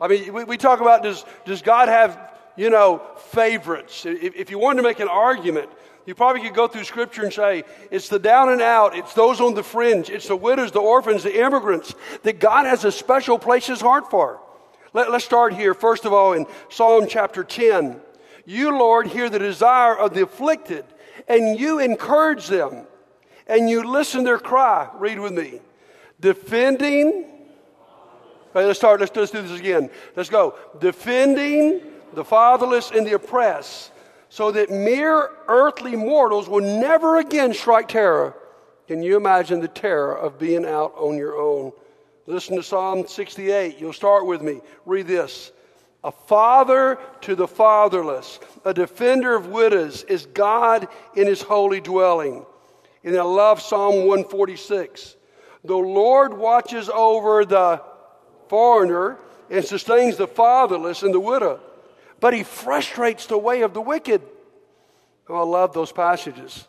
I 0.00 0.08
mean, 0.08 0.32
we, 0.32 0.44
we 0.44 0.56
talk 0.56 0.80
about 0.80 1.02
does, 1.02 1.24
does 1.44 1.62
God 1.62 1.88
have, 1.88 2.32
you 2.56 2.70
know, 2.70 3.02
favorites? 3.30 4.06
If, 4.06 4.36
if 4.36 4.50
you 4.50 4.58
wanted 4.58 4.82
to 4.82 4.88
make 4.88 5.00
an 5.00 5.08
argument, 5.08 5.70
you 6.06 6.14
probably 6.14 6.42
could 6.42 6.54
go 6.54 6.68
through 6.68 6.84
scripture 6.84 7.22
and 7.22 7.32
say, 7.32 7.64
it's 7.90 8.08
the 8.08 8.18
down 8.18 8.48
and 8.48 8.62
out, 8.62 8.96
it's 8.96 9.12
those 9.12 9.40
on 9.40 9.54
the 9.54 9.62
fringe, 9.62 10.08
it's 10.08 10.28
the 10.28 10.36
widows, 10.36 10.72
the 10.72 10.80
orphans, 10.80 11.22
the 11.22 11.38
immigrants 11.38 11.94
that 12.22 12.40
God 12.40 12.64
has 12.64 12.84
a 12.84 12.92
special 12.92 13.38
place 13.38 13.66
his 13.66 13.80
heart 13.80 14.10
for. 14.10 14.40
Let, 14.94 15.08
us 15.08 15.24
start 15.24 15.52
here, 15.52 15.74
first 15.74 16.06
of 16.06 16.14
all, 16.14 16.32
in 16.32 16.46
Psalm 16.70 17.06
chapter 17.08 17.44
10. 17.44 18.00
You, 18.46 18.70
Lord, 18.70 19.08
hear 19.08 19.28
the 19.28 19.38
desire 19.38 19.94
of 19.94 20.14
the 20.14 20.22
afflicted, 20.22 20.86
and 21.28 21.60
you 21.60 21.78
encourage 21.78 22.46
them, 22.46 22.86
and 23.46 23.68
you 23.68 23.82
listen 23.84 24.24
their 24.24 24.38
cry. 24.38 24.88
Read 24.94 25.18
with 25.18 25.32
me. 25.32 25.60
Defending 26.20 27.26
Okay, 28.50 28.64
let's 28.64 28.78
start. 28.78 29.00
Let's, 29.00 29.14
let's 29.14 29.30
do 29.30 29.42
this 29.42 29.58
again. 29.58 29.90
Let's 30.16 30.30
go. 30.30 30.54
Defending 30.80 31.82
the 32.14 32.24
fatherless 32.24 32.90
and 32.90 33.06
the 33.06 33.14
oppressed, 33.14 33.92
so 34.30 34.50
that 34.52 34.70
mere 34.70 35.30
earthly 35.48 35.96
mortals 35.96 36.48
will 36.48 36.62
never 36.80 37.18
again 37.18 37.52
strike 37.54 37.88
terror. 37.88 38.34
Can 38.86 39.02
you 39.02 39.16
imagine 39.16 39.60
the 39.60 39.68
terror 39.68 40.16
of 40.16 40.38
being 40.38 40.64
out 40.64 40.94
on 40.96 41.16
your 41.16 41.36
own? 41.36 41.72
Listen 42.26 42.56
to 42.56 42.62
Psalm 42.62 43.06
68. 43.06 43.78
You'll 43.78 43.92
start 43.92 44.26
with 44.26 44.42
me. 44.42 44.60
Read 44.86 45.06
this. 45.06 45.52
A 46.04 46.12
father 46.12 46.98
to 47.22 47.34
the 47.34 47.48
fatherless, 47.48 48.38
a 48.64 48.72
defender 48.72 49.34
of 49.34 49.48
widows, 49.48 50.04
is 50.04 50.26
God 50.26 50.88
in 51.16 51.26
his 51.26 51.42
holy 51.42 51.80
dwelling. 51.80 52.46
And 53.02 53.16
I 53.16 53.22
love 53.22 53.60
Psalm 53.60 54.06
146. 54.06 55.16
The 55.64 55.76
Lord 55.76 56.32
watches 56.34 56.88
over 56.88 57.44
the 57.44 57.82
foreigner 58.48 59.18
and 59.50 59.64
sustains 59.64 60.16
the 60.16 60.26
fatherless 60.26 61.02
and 61.02 61.14
the 61.14 61.20
widow, 61.20 61.60
but 62.20 62.34
he 62.34 62.42
frustrates 62.42 63.26
the 63.26 63.38
way 63.38 63.62
of 63.62 63.74
the 63.74 63.80
wicked. 63.80 64.22
Oh, 65.28 65.36
I 65.36 65.44
love 65.44 65.72
those 65.72 65.92
passages. 65.92 66.66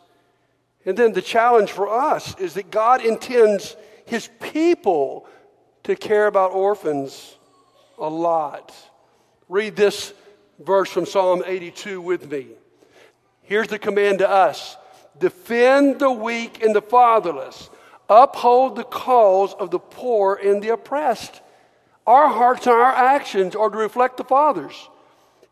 And 0.84 0.96
then 0.96 1.12
the 1.12 1.22
challenge 1.22 1.72
for 1.72 1.88
us 1.88 2.38
is 2.38 2.54
that 2.54 2.70
God 2.70 3.04
intends 3.04 3.76
his 4.06 4.28
people 4.40 5.26
to 5.84 5.96
care 5.96 6.26
about 6.26 6.52
orphans 6.52 7.36
a 7.98 8.08
lot. 8.08 8.74
Read 9.48 9.76
this 9.76 10.14
verse 10.58 10.90
from 10.90 11.06
Psalm 11.06 11.42
82 11.46 12.00
with 12.00 12.30
me. 12.30 12.48
Here's 13.42 13.68
the 13.68 13.78
command 13.78 14.20
to 14.20 14.30
us 14.30 14.76
defend 15.18 15.98
the 15.98 16.10
weak 16.10 16.62
and 16.62 16.74
the 16.74 16.82
fatherless, 16.82 17.68
uphold 18.08 18.76
the 18.76 18.84
cause 18.84 19.54
of 19.54 19.70
the 19.70 19.78
poor 19.78 20.34
and 20.34 20.62
the 20.62 20.70
oppressed. 20.70 21.40
Our 22.10 22.28
hearts 22.28 22.66
and 22.66 22.74
our 22.74 22.92
actions 22.92 23.54
are 23.54 23.70
to 23.70 23.78
reflect 23.78 24.16
the 24.16 24.24
Father's. 24.24 24.88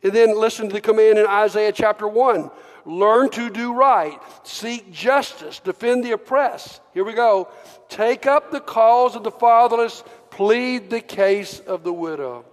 And 0.02 0.12
then 0.12 0.36
listen 0.36 0.66
to 0.66 0.74
the 0.74 0.80
command 0.80 1.16
in 1.16 1.24
Isaiah 1.24 1.70
chapter 1.70 2.08
1 2.08 2.50
learn 2.84 3.28
to 3.28 3.50
do 3.50 3.74
right, 3.74 4.18
seek 4.42 4.90
justice, 4.90 5.60
defend 5.60 6.02
the 6.02 6.12
oppressed. 6.12 6.80
Here 6.94 7.04
we 7.04 7.12
go. 7.12 7.48
Take 7.88 8.26
up 8.26 8.50
the 8.50 8.60
cause 8.60 9.14
of 9.14 9.22
the 9.22 9.30
fatherless, 9.30 10.02
plead 10.30 10.90
the 10.90 11.02
case 11.02 11.60
of 11.60 11.84
the 11.84 11.92
widow. 11.92 12.44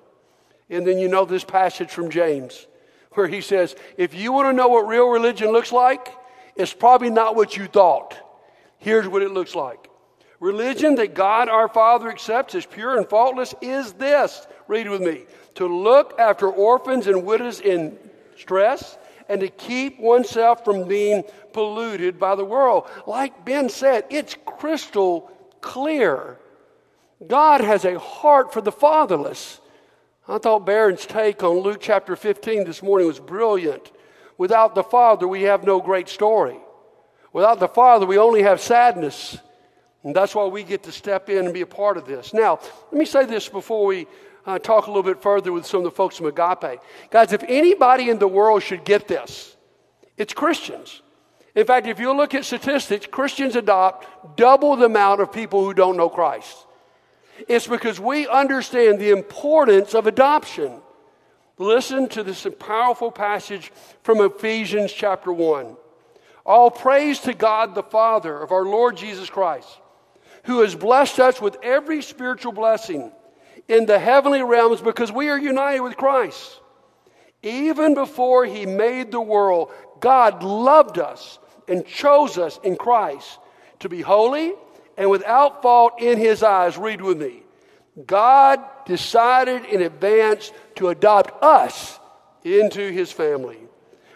And 0.69 0.85
then 0.85 0.99
you 0.99 1.07
know 1.07 1.25
this 1.25 1.45
passage 1.45 1.89
from 1.89 2.11
James 2.11 2.67
where 3.13 3.27
he 3.27 3.41
says, 3.41 3.75
If 3.97 4.13
you 4.13 4.33
want 4.33 4.49
to 4.49 4.53
know 4.53 4.67
what 4.67 4.87
real 4.87 5.07
religion 5.07 5.51
looks 5.51 5.71
like, 5.71 6.13
it's 6.55 6.73
probably 6.73 7.09
not 7.09 7.35
what 7.35 7.57
you 7.57 7.65
thought. 7.65 8.15
Here's 8.77 9.07
what 9.07 9.23
it 9.23 9.31
looks 9.31 9.55
like. 9.55 9.89
Religion 10.39 10.95
that 10.95 11.13
God 11.13 11.49
our 11.49 11.67
Father 11.67 12.09
accepts 12.09 12.55
as 12.55 12.65
pure 12.65 12.97
and 12.97 13.07
faultless 13.07 13.55
is 13.61 13.93
this. 13.93 14.45
Read 14.67 14.89
with 14.89 15.01
me. 15.01 15.25
To 15.55 15.65
look 15.65 16.19
after 16.19 16.49
orphans 16.49 17.07
and 17.07 17.25
widows 17.25 17.61
in 17.61 17.97
stress 18.37 18.97
and 19.29 19.41
to 19.41 19.47
keep 19.47 19.99
oneself 19.99 20.65
from 20.65 20.87
being 20.87 21.23
polluted 21.53 22.19
by 22.19 22.35
the 22.35 22.45
world. 22.45 22.89
Like 23.07 23.45
Ben 23.45 23.69
said, 23.69 24.05
it's 24.09 24.35
crystal 24.45 25.31
clear. 25.61 26.37
God 27.25 27.61
has 27.61 27.85
a 27.85 27.97
heart 27.97 28.53
for 28.53 28.61
the 28.61 28.71
fatherless. 28.71 29.59
I 30.27 30.37
thought 30.37 30.65
Barron's 30.65 31.05
take 31.05 31.43
on 31.43 31.59
Luke 31.59 31.79
chapter 31.79 32.15
15 32.15 32.65
this 32.65 32.83
morning 32.83 33.07
was 33.07 33.19
brilliant. 33.19 33.91
Without 34.37 34.75
the 34.75 34.83
Father, 34.83 35.27
we 35.27 35.43
have 35.43 35.63
no 35.63 35.79
great 35.79 36.09
story. 36.09 36.57
Without 37.31 37.59
the 37.59 37.67
Father, 37.67 38.05
we 38.05 38.17
only 38.17 38.41
have 38.41 38.59
sadness. 38.59 39.37
And 40.05 40.15
that's 40.15 40.35
why 40.35 40.45
we 40.45 40.63
get 40.63 40.83
to 40.83 40.91
step 40.91 41.29
in 41.29 41.45
and 41.45 41.53
be 41.53 41.61
a 41.61 41.67
part 41.67 41.97
of 41.97 42.05
this. 42.05 42.31
Now, 42.31 42.59
let 42.91 42.93
me 42.93 43.05
say 43.05 43.25
this 43.25 43.49
before 43.49 43.85
we 43.87 44.05
uh, 44.45 44.59
talk 44.59 44.85
a 44.85 44.89
little 44.91 45.03
bit 45.03 45.19
further 45.19 45.51
with 45.51 45.65
some 45.65 45.79
of 45.79 45.83
the 45.83 45.91
folks 45.91 46.17
from 46.17 46.27
Agape. 46.27 46.79
Guys, 47.09 47.33
if 47.33 47.43
anybody 47.47 48.11
in 48.11 48.19
the 48.19 48.27
world 48.27 48.61
should 48.61 48.85
get 48.85 49.07
this, 49.07 49.57
it's 50.15 50.31
Christians. 50.31 51.01
In 51.55 51.65
fact, 51.65 51.87
if 51.87 51.99
you 51.99 52.15
look 52.15 52.35
at 52.35 52.45
statistics, 52.45 53.07
Christians 53.07 53.55
adopt 53.55 54.37
double 54.37 54.75
the 54.75 54.85
amount 54.85 55.21
of 55.21 55.31
people 55.33 55.65
who 55.65 55.73
don't 55.73 55.97
know 55.97 56.09
Christ. 56.09 56.55
It's 57.47 57.65
because 57.65 57.99
we 57.99 58.27
understand 58.27 58.99
the 58.99 59.09
importance 59.09 59.95
of 59.95 60.05
adoption. 60.05 60.81
Listen 61.57 62.07
to 62.09 62.21
this 62.21 62.45
powerful 62.59 63.11
passage 63.11 63.71
from 64.03 64.21
Ephesians 64.21 64.93
chapter 64.93 65.33
1. 65.33 65.77
All 66.45 66.69
praise 66.69 67.19
to 67.21 67.33
God 67.33 67.73
the 67.73 67.81
Father 67.81 68.39
of 68.39 68.51
our 68.51 68.65
Lord 68.65 68.97
Jesus 68.97 69.29
Christ, 69.29 69.79
who 70.45 70.61
has 70.61 70.75
blessed 70.75 71.19
us 71.19 71.41
with 71.41 71.57
every 71.61 72.01
spiritual 72.01 72.51
blessing 72.51 73.11
in 73.67 73.85
the 73.85 73.99
heavenly 73.99 74.43
realms 74.43 74.81
because 74.81 75.11
we 75.11 75.29
are 75.29 75.37
united 75.37 75.81
with 75.81 75.97
Christ. 75.97 76.59
Even 77.43 77.93
before 77.93 78.45
he 78.45 78.65
made 78.65 79.11
the 79.11 79.21
world, 79.21 79.71
God 79.99 80.43
loved 80.43 80.97
us 80.97 81.39
and 81.67 81.85
chose 81.85 82.37
us 82.37 82.59
in 82.63 82.75
Christ 82.75 83.39
to 83.79 83.89
be 83.89 84.01
holy 84.01 84.53
and 84.97 85.09
without 85.09 85.61
fault 85.61 86.01
in 86.01 86.17
his 86.17 86.43
eyes. 86.43 86.77
Read 86.77 87.01
with 87.01 87.17
me. 87.17 87.43
God 88.05 88.59
decided 88.85 89.65
in 89.65 89.81
advance 89.81 90.51
to 90.75 90.89
adopt 90.89 91.43
us 91.43 91.99
into 92.43 92.91
his 92.91 93.11
family 93.11 93.59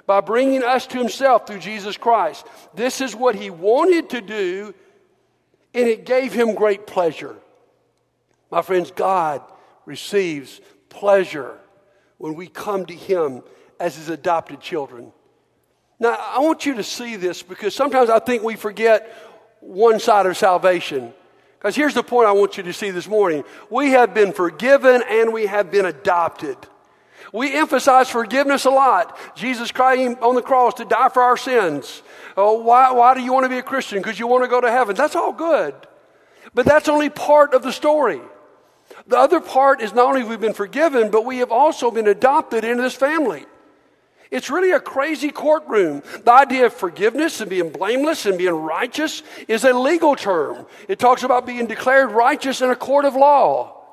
by 0.06 0.22
bringing 0.22 0.64
us 0.64 0.88
to 0.88 0.98
himself 0.98 1.48
through 1.48 1.60
Jesus 1.60 1.98
Christ. 1.98 2.46
This 2.74 3.00
is 3.00 3.16
what 3.16 3.36
he 3.36 3.50
wanted 3.50 4.10
to 4.10 4.22
do, 4.22 4.74
and 5.74 5.88
it 5.88 6.06
gave 6.06 6.34
him 6.34 6.56
great 6.56 6.88
pleasure. 6.88 7.36
My 8.52 8.62
friends, 8.62 8.92
God 8.92 9.42
receives 9.86 10.60
pleasure 10.90 11.58
when 12.18 12.36
we 12.36 12.48
come 12.48 12.86
to 12.86 12.96
him 12.96 13.44
as 13.80 13.96
his 13.96 14.10
adopted 14.10 14.60
children. 14.60 15.12
Now, 16.00 16.18
I 16.20 16.40
want 16.40 16.66
you 16.66 16.76
to 16.76 16.84
see 16.84 17.16
this 17.16 17.44
because 17.44 17.76
sometimes 17.76 18.10
I 18.10 18.20
think 18.20 18.44
we 18.44 18.56
forget 18.56 19.14
one 19.60 20.00
side 20.00 20.26
of 20.26 20.38
salvation. 20.38 21.14
Because 21.58 21.76
here's 21.76 21.94
the 21.94 22.04
point 22.04 22.28
I 22.28 22.32
want 22.32 22.58
you 22.58 22.64
to 22.64 22.74
see 22.74 22.90
this 22.90 23.08
morning 23.08 23.44
we 23.70 23.92
have 23.92 24.14
been 24.14 24.32
forgiven 24.32 25.04
and 25.10 25.34
we 25.34 25.46
have 25.46 25.72
been 25.72 25.86
adopted. 25.86 26.58
We 27.34 27.54
emphasize 27.54 28.10
forgiveness 28.10 28.66
a 28.66 28.72
lot. 28.72 29.18
Jesus 29.36 29.72
crying 29.72 30.18
on 30.18 30.36
the 30.36 30.42
cross 30.42 30.76
to 30.76 30.86
die 30.86 31.10
for 31.10 31.22
our 31.22 31.38
sins. 31.38 32.02
Oh, 32.42 32.54
why, 32.54 32.92
why 32.94 33.14
do 33.16 33.22
you 33.22 33.34
want 33.34 33.44
to 33.44 33.50
be 33.50 33.58
a 33.58 33.64
Christian? 33.64 34.00
Because 34.00 34.18
you 34.18 34.26
want 34.26 34.46
to 34.46 34.48
go 34.48 34.62
to 34.62 34.72
heaven. 34.72 34.96
That's 34.96 35.16
all 35.16 35.34
good. 35.34 35.76
But 36.54 36.66
that's 36.66 36.88
only 36.88 37.10
part 37.10 37.54
of 37.54 37.64
the 37.64 37.74
story. 37.74 38.22
The 39.08 39.18
other 39.18 39.42
part 39.42 39.82
is 39.82 39.94
not 39.94 40.06
only 40.06 40.22
we've 40.22 40.40
we 40.40 40.48
been 40.48 40.54
forgiven, 40.54 41.12
but 41.12 41.26
we 41.26 41.40
have 41.40 41.52
also 41.52 41.92
been 41.92 42.08
adopted 42.08 42.64
into 42.64 42.82
this 42.82 42.96
family. 42.96 43.46
It's 44.32 44.50
really 44.50 44.72
a 44.72 44.80
crazy 44.80 45.32
courtroom. 45.32 46.02
The 46.24 46.32
idea 46.32 46.68
of 46.68 46.74
forgiveness 46.74 47.42
and 47.42 47.50
being 47.50 47.72
blameless 47.72 48.26
and 48.26 48.38
being 48.38 48.54
righteous 48.54 49.22
is 49.50 49.66
a 49.66 49.74
legal 49.74 50.16
term. 50.16 50.66
It 50.88 50.98
talks 50.98 51.24
about 51.24 51.46
being 51.46 51.66
declared 51.66 52.12
righteous 52.12 52.62
in 52.62 52.70
a 52.70 52.76
court 52.76 53.04
of 53.04 53.16
law. 53.16 53.84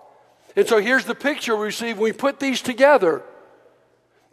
And 0.54 0.68
so 0.68 0.78
here's 0.78 1.04
the 1.04 1.16
picture 1.16 1.56
we 1.56 1.66
receive 1.66 1.98
when 1.98 2.04
we 2.04 2.12
put 2.12 2.38
these 2.38 2.62
together. 2.62 3.24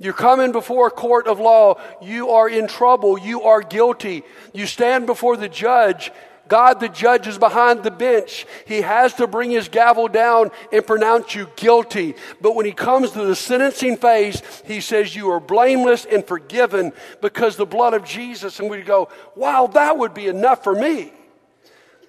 You're 0.04 0.14
coming 0.14 0.52
before 0.52 0.88
a 0.88 0.92
court 0.92 1.28
of 1.28 1.40
law. 1.40 1.80
You 2.02 2.32
are 2.32 2.50
in 2.50 2.68
trouble. 2.68 3.18
You 3.18 3.44
are 3.44 3.62
guilty. 3.62 4.24
You 4.54 4.68
stand 4.68 5.06
before 5.06 5.38
the 5.38 5.50
judge 5.50 6.12
God, 6.48 6.80
the 6.82 6.90
judge, 6.90 7.26
is 7.26 7.38
behind 7.38 7.84
the 7.84 7.92
bench. 7.92 8.46
He 8.68 8.82
has 8.82 9.14
to 9.16 9.28
bring 9.28 9.52
his 9.52 9.70
gavel 9.70 10.08
down 10.08 10.52
and 10.72 10.86
pronounce 10.86 11.34
you 11.34 11.48
guilty. 11.56 12.16
But 12.42 12.54
when 12.54 12.66
he 12.66 12.74
comes 12.74 13.12
to 13.12 13.26
the 13.26 13.36
sentencing 13.36 13.98
phase, 13.98 14.42
he 14.66 14.82
says 14.82 15.16
you 15.16 15.32
are 15.32 15.40
blameless 15.40 16.06
and 16.06 16.26
forgiven 16.26 16.92
because 17.22 17.56
the 17.56 17.66
blood 17.66 17.94
of 17.94 18.04
Jesus. 18.04 18.60
And 18.60 18.70
we 18.70 18.82
go, 18.82 19.10
wow, 19.36 19.68
that 19.68 19.98
would 19.98 20.14
be 20.14 20.28
enough 20.28 20.64
for 20.64 20.76
me. 20.76 21.14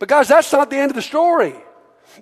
But 0.00 0.08
guys, 0.08 0.28
that's 0.28 0.52
not 0.52 0.68
the 0.68 0.76
end 0.76 0.90
of 0.90 0.96
the 0.96 1.02
story. 1.02 1.54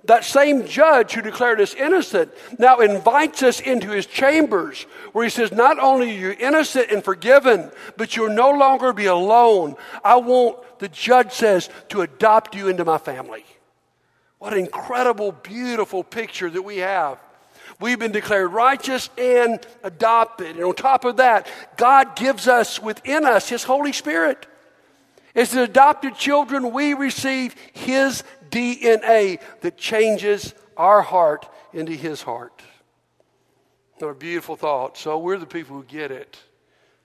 That 0.05 0.23
same 0.23 0.65
judge 0.65 1.13
who 1.13 1.21
declared 1.21 1.61
us 1.61 1.73
innocent 1.73 2.31
now 2.57 2.79
invites 2.79 3.43
us 3.43 3.59
into 3.59 3.89
his 3.89 4.05
chambers 4.05 4.83
where 5.11 5.23
he 5.23 5.29
says, 5.29 5.51
Not 5.51 5.79
only 5.79 6.11
are 6.11 6.19
you 6.19 6.35
innocent 6.39 6.91
and 6.91 7.03
forgiven, 7.03 7.71
but 7.97 8.15
you'll 8.15 8.29
no 8.29 8.51
longer 8.51 8.93
be 8.93 9.05
alone. 9.05 9.75
I 10.03 10.17
want, 10.17 10.79
the 10.79 10.89
judge 10.89 11.31
says, 11.31 11.69
to 11.89 12.01
adopt 12.01 12.55
you 12.55 12.67
into 12.67 12.85
my 12.85 12.97
family. 12.97 13.45
What 14.39 14.53
an 14.53 14.59
incredible, 14.59 15.31
beautiful 15.31 16.03
picture 16.03 16.49
that 16.49 16.61
we 16.61 16.77
have. 16.77 17.19
We've 17.79 17.99
been 17.99 18.11
declared 18.11 18.51
righteous 18.51 19.09
and 19.17 19.65
adopted. 19.83 20.55
And 20.55 20.65
on 20.65 20.75
top 20.75 21.05
of 21.05 21.17
that, 21.17 21.47
God 21.77 22.15
gives 22.15 22.47
us 22.47 22.81
within 22.81 23.25
us 23.25 23.49
His 23.49 23.63
Holy 23.63 23.93
Spirit. 23.93 24.45
As 25.35 25.55
adopted 25.55 26.15
children, 26.15 26.71
we 26.71 26.93
receive 26.93 27.55
His 27.73 28.23
DNA 28.53 29.41
that 29.61 29.77
changes 29.77 30.53
our 30.77 31.01
heart 31.01 31.49
into 31.73 31.93
His 31.93 32.21
heart. 32.21 32.61
What 33.97 34.09
a 34.09 34.13
beautiful 34.13 34.55
thought. 34.55 34.97
So 34.97 35.17
we're 35.17 35.37
the 35.37 35.45
people 35.45 35.75
who 35.75 35.83
get 35.83 36.11
it 36.11 36.37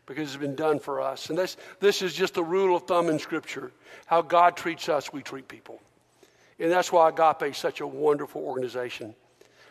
because 0.06 0.28
it's 0.28 0.40
been 0.40 0.56
done 0.56 0.78
for 0.78 1.00
us. 1.00 1.28
And 1.28 1.38
this, 1.38 1.56
this 1.80 2.02
is 2.02 2.14
just 2.14 2.38
a 2.38 2.42
rule 2.42 2.74
of 2.76 2.84
thumb 2.84 3.08
in 3.08 3.18
Scripture. 3.18 3.72
How 4.06 4.22
God 4.22 4.56
treats 4.56 4.88
us, 4.88 5.12
we 5.12 5.22
treat 5.22 5.48
people. 5.48 5.80
And 6.58 6.72
that's 6.72 6.90
why 6.90 7.10
Agape 7.10 7.52
is 7.52 7.56
such 7.56 7.80
a 7.80 7.86
wonderful 7.86 8.42
organization. 8.42 9.14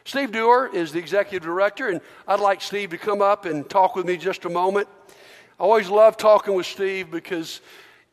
Steve 0.05 0.31
Dewar 0.31 0.73
is 0.73 0.93
the 0.93 0.99
executive 0.99 1.43
director, 1.43 1.89
and 1.89 1.99
I'd 2.27 2.39
like 2.39 2.61
Steve 2.61 2.91
to 2.91 2.97
come 2.97 3.21
up 3.21 3.45
and 3.45 3.69
talk 3.69 3.95
with 3.95 4.05
me 4.05 4.15
just 4.15 4.45
a 4.45 4.49
moment. 4.49 4.87
I 5.59 5.63
always 5.63 5.89
love 5.89 6.15
talking 6.15 6.53
with 6.53 6.65
Steve 6.65 7.11
because 7.11 7.59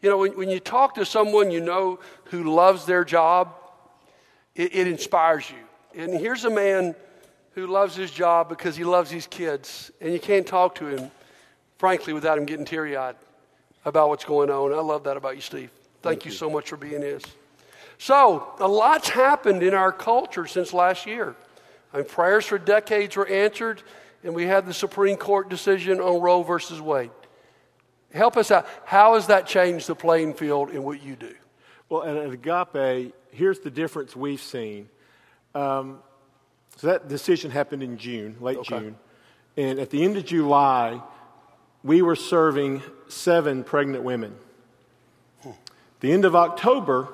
you 0.00 0.10
know, 0.10 0.18
when, 0.18 0.36
when 0.36 0.50
you 0.50 0.60
talk 0.60 0.94
to 0.94 1.04
someone 1.04 1.50
you 1.50 1.60
know 1.60 1.98
who 2.24 2.54
loves 2.54 2.84
their 2.84 3.04
job, 3.04 3.54
it, 4.54 4.74
it 4.74 4.86
inspires 4.86 5.50
you. 5.50 6.02
And 6.02 6.12
here's 6.18 6.44
a 6.44 6.50
man 6.50 6.94
who 7.54 7.66
loves 7.66 7.94
his 7.94 8.10
job 8.10 8.48
because 8.48 8.76
he 8.76 8.84
loves 8.84 9.10
his 9.10 9.26
kids, 9.26 9.90
and 10.00 10.12
you 10.12 10.18
can't 10.18 10.46
talk 10.46 10.74
to 10.76 10.86
him, 10.86 11.10
frankly, 11.78 12.12
without 12.12 12.36
him 12.36 12.44
getting 12.44 12.64
teary 12.64 12.96
eyed 12.96 13.16
about 13.84 14.08
what's 14.08 14.24
going 14.24 14.50
on. 14.50 14.72
I 14.72 14.80
love 14.80 15.04
that 15.04 15.16
about 15.16 15.36
you, 15.36 15.40
Steve. 15.40 15.70
Thank, 16.02 16.02
Thank 16.02 16.24
you, 16.26 16.30
you 16.32 16.36
so 16.36 16.50
much 16.50 16.68
for 16.68 16.76
being 16.76 17.00
this. 17.00 17.22
So, 17.98 18.52
a 18.58 18.66
lot's 18.66 19.08
happened 19.08 19.62
in 19.62 19.72
our 19.72 19.92
culture 19.92 20.46
since 20.46 20.72
last 20.72 21.06
year. 21.06 21.36
I 21.92 21.98
mean, 21.98 22.06
prayers 22.06 22.44
for 22.44 22.58
decades 22.58 23.16
were 23.16 23.26
answered, 23.26 23.82
and 24.24 24.34
we 24.34 24.46
had 24.46 24.66
the 24.66 24.74
Supreme 24.74 25.16
Court 25.16 25.48
decision 25.48 26.00
on 26.00 26.20
Roe 26.20 26.42
versus 26.42 26.80
Wade. 26.80 27.10
Help 28.14 28.36
us 28.36 28.50
out. 28.50 28.66
How 28.84 29.14
has 29.14 29.26
that 29.26 29.46
changed 29.46 29.88
the 29.88 29.94
playing 29.94 30.34
field 30.34 30.70
in 30.70 30.82
what 30.84 31.02
you 31.02 31.16
do? 31.16 31.34
Well, 31.88 32.04
at 32.04 32.32
Agape, 32.32 33.12
here's 33.32 33.58
the 33.58 33.70
difference 33.70 34.14
we've 34.14 34.40
seen. 34.40 34.88
Um, 35.54 35.98
so 36.76 36.86
that 36.86 37.08
decision 37.08 37.50
happened 37.50 37.82
in 37.82 37.98
June, 37.98 38.36
late 38.40 38.58
okay. 38.58 38.78
June. 38.78 38.96
And 39.56 39.78
at 39.78 39.90
the 39.90 40.02
end 40.02 40.16
of 40.16 40.24
July, 40.24 41.00
we 41.82 42.02
were 42.02 42.16
serving 42.16 42.82
seven 43.08 43.64
pregnant 43.64 44.04
women. 44.04 44.34
The 46.00 46.12
end 46.12 46.24
of 46.24 46.36
October, 46.36 47.08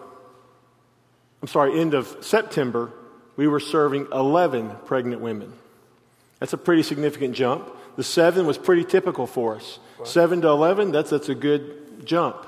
I'm 1.43 1.49
sorry, 1.49 1.79
end 1.79 1.95
of 1.95 2.17
September, 2.23 2.91
we 3.37 3.47
were 3.47 3.61
serving 3.61 4.09
11 4.13 4.71
pregnant 4.85 5.21
women. 5.21 5.53
That's 6.41 6.53
a 6.53 6.59
pretty 6.59 6.83
significant 6.83 7.35
jump. 7.35 7.75
The 8.01 8.05
seven 8.05 8.47
was 8.47 8.57
pretty 8.57 8.85
typical 8.85 9.27
for 9.27 9.57
us. 9.57 9.79
Seven 10.05 10.41
to 10.41 10.49
11, 10.49 10.91
that's, 10.91 11.11
that's 11.11 11.29
a 11.29 11.35
good 11.35 12.07
jump. 12.07 12.47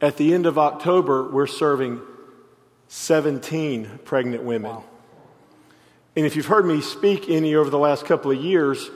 At 0.00 0.16
the 0.16 0.34
end 0.34 0.44
of 0.44 0.58
October, 0.58 1.30
we're 1.30 1.46
serving 1.46 2.00
17 2.88 4.00
pregnant 4.04 4.42
women. 4.42 4.72
Wow. 4.72 4.84
And 6.16 6.26
if 6.26 6.34
you've 6.34 6.46
heard 6.46 6.66
me 6.66 6.80
speak 6.80 7.30
any 7.30 7.54
over 7.54 7.70
the 7.70 7.78
last 7.78 8.06
couple 8.06 8.32
of 8.32 8.42
years, 8.42 8.90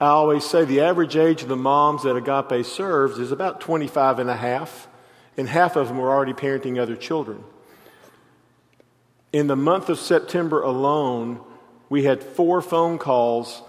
I 0.00 0.06
always 0.06 0.44
say 0.44 0.64
the 0.64 0.82
average 0.82 1.16
age 1.16 1.42
of 1.42 1.48
the 1.48 1.56
moms 1.56 2.04
that 2.04 2.14
Agape 2.14 2.64
serves 2.64 3.18
is 3.18 3.32
about 3.32 3.60
25 3.60 4.20
and 4.20 4.30
a 4.30 4.36
half, 4.36 4.86
and 5.36 5.48
half 5.48 5.74
of 5.74 5.88
them 5.88 5.98
are 5.98 6.08
already 6.08 6.34
parenting 6.34 6.78
other 6.78 6.94
children. 6.94 7.42
In 9.32 9.48
the 9.48 9.56
month 9.56 9.88
of 9.88 9.98
September 9.98 10.62
alone, 10.62 11.40
we 11.88 12.04
had 12.04 12.22
four 12.22 12.62
phone 12.62 12.96
calls 12.96 13.64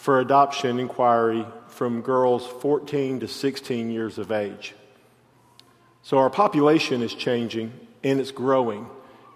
for 0.00 0.18
adoption 0.18 0.80
inquiry 0.80 1.44
from 1.68 2.00
girls 2.00 2.46
14 2.46 3.20
to 3.20 3.28
16 3.28 3.90
years 3.90 4.16
of 4.16 4.32
age. 4.32 4.74
So 6.02 6.16
our 6.16 6.30
population 6.30 7.02
is 7.02 7.12
changing 7.12 7.70
and 8.02 8.18
it's 8.18 8.30
growing, 8.30 8.86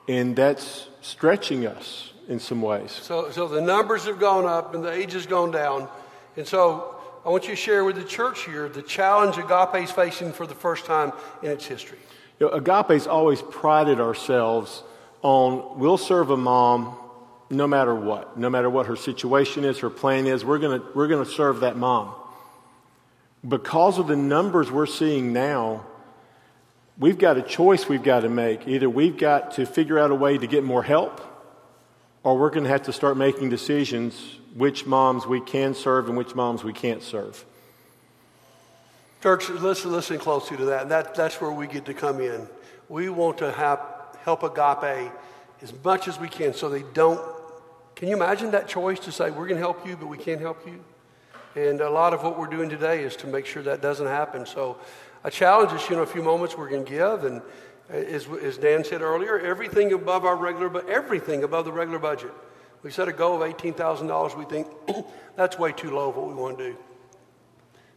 and 0.08 0.34
that's 0.34 0.88
stretching 1.02 1.66
us 1.66 2.14
in 2.28 2.40
some 2.40 2.62
ways. 2.62 2.92
So, 2.92 3.30
so 3.30 3.46
the 3.46 3.60
numbers 3.60 4.06
have 4.06 4.18
gone 4.18 4.46
up 4.46 4.74
and 4.74 4.82
the 4.82 4.90
age 4.90 5.12
has 5.12 5.26
gone 5.26 5.50
down. 5.50 5.86
And 6.34 6.48
so 6.48 6.96
I 7.26 7.28
want 7.28 7.44
you 7.44 7.50
to 7.50 7.56
share 7.56 7.84
with 7.84 7.96
the 7.96 8.04
church 8.04 8.46
here 8.46 8.66
the 8.70 8.80
challenge 8.80 9.36
Agape 9.36 9.84
is 9.84 9.90
facing 9.90 10.32
for 10.32 10.46
the 10.46 10.54
first 10.54 10.86
time 10.86 11.12
in 11.42 11.50
its 11.50 11.66
history. 11.66 11.98
You 12.40 12.46
know, 12.46 12.52
Agape's 12.54 13.06
always 13.06 13.42
prided 13.42 14.00
ourselves 14.00 14.82
on 15.20 15.78
we'll 15.78 15.98
serve 15.98 16.30
a 16.30 16.38
mom 16.38 16.96
no 17.54 17.66
matter 17.66 17.94
what, 17.94 18.36
no 18.38 18.50
matter 18.50 18.68
what 18.68 18.86
her 18.86 18.96
situation 18.96 19.64
is, 19.64 19.78
her 19.78 19.90
plan 19.90 20.26
is, 20.26 20.44
we're 20.44 20.58
going 20.58 20.82
we're 20.94 21.08
going 21.08 21.24
to 21.24 21.30
serve 21.30 21.60
that 21.60 21.76
mom. 21.76 22.14
Because 23.46 23.98
of 23.98 24.06
the 24.06 24.16
numbers 24.16 24.70
we're 24.70 24.86
seeing 24.86 25.32
now, 25.32 25.84
we've 26.98 27.18
got 27.18 27.36
a 27.36 27.42
choice 27.42 27.88
we've 27.88 28.02
got 28.02 28.20
to 28.20 28.28
make. 28.28 28.66
Either 28.66 28.88
we've 28.88 29.18
got 29.18 29.52
to 29.52 29.66
figure 29.66 29.98
out 29.98 30.10
a 30.10 30.14
way 30.14 30.38
to 30.38 30.46
get 30.46 30.64
more 30.64 30.82
help 30.82 31.20
or 32.24 32.38
we're 32.38 32.50
going 32.50 32.64
to 32.64 32.70
have 32.70 32.82
to 32.84 32.92
start 32.92 33.16
making 33.16 33.50
decisions 33.50 34.38
which 34.54 34.86
moms 34.86 35.26
we 35.26 35.40
can 35.40 35.74
serve 35.74 36.08
and 36.08 36.16
which 36.16 36.34
moms 36.34 36.64
we 36.64 36.72
can't 36.72 37.02
serve. 37.02 37.44
Church, 39.22 39.48
listen, 39.50 39.92
listen 39.92 40.18
closely 40.18 40.56
to 40.56 40.64
that. 40.66 40.88
that. 40.88 41.14
That's 41.14 41.40
where 41.40 41.50
we 41.50 41.66
get 41.66 41.84
to 41.86 41.94
come 41.94 42.20
in. 42.20 42.48
We 42.88 43.08
want 43.10 43.38
to 43.38 43.52
have, 43.52 43.80
help 44.24 44.42
Agape 44.42 45.12
as 45.62 45.72
much 45.84 46.08
as 46.08 46.18
we 46.18 46.28
can 46.28 46.54
so 46.54 46.68
they 46.68 46.82
don't. 46.94 47.20
Can 47.96 48.08
you 48.08 48.16
imagine 48.16 48.50
that 48.50 48.66
choice 48.66 48.98
to 49.00 49.12
say, 49.12 49.30
we're 49.30 49.46
going 49.46 49.56
to 49.56 49.58
help 49.58 49.86
you, 49.86 49.96
but 49.96 50.06
we 50.06 50.18
can't 50.18 50.40
help 50.40 50.66
you? 50.66 50.80
And 51.54 51.80
a 51.80 51.90
lot 51.90 52.12
of 52.12 52.24
what 52.24 52.38
we're 52.38 52.48
doing 52.48 52.68
today 52.68 53.04
is 53.04 53.14
to 53.16 53.28
make 53.28 53.46
sure 53.46 53.62
that 53.62 53.80
doesn't 53.80 54.06
happen. 54.06 54.46
So 54.46 54.78
I 55.22 55.30
challenge 55.30 55.70
us, 55.72 55.88
you 55.88 55.94
know, 55.94 56.02
a 56.02 56.06
few 56.06 56.22
moments 56.22 56.58
we're 56.58 56.68
going 56.68 56.84
to 56.84 56.90
give. 56.90 57.24
And 57.24 57.40
uh, 57.88 57.96
as, 57.96 58.26
as 58.42 58.58
Dan 58.58 58.82
said 58.82 59.00
earlier, 59.00 59.38
everything 59.38 59.92
above 59.92 60.24
our 60.24 60.36
regular, 60.36 60.68
but 60.68 60.88
everything 60.88 61.44
above 61.44 61.66
the 61.66 61.72
regular 61.72 62.00
budget. 62.00 62.32
We 62.82 62.90
set 62.90 63.06
a 63.06 63.12
goal 63.12 63.40
of 63.40 63.56
$18,000. 63.56 64.36
We 64.36 64.44
think 64.44 64.66
that's 65.36 65.58
way 65.58 65.70
too 65.70 65.94
low 65.94 66.08
of 66.08 66.16
what 66.16 66.26
we 66.26 66.34
want 66.34 66.58
to 66.58 66.72
do. 66.72 66.76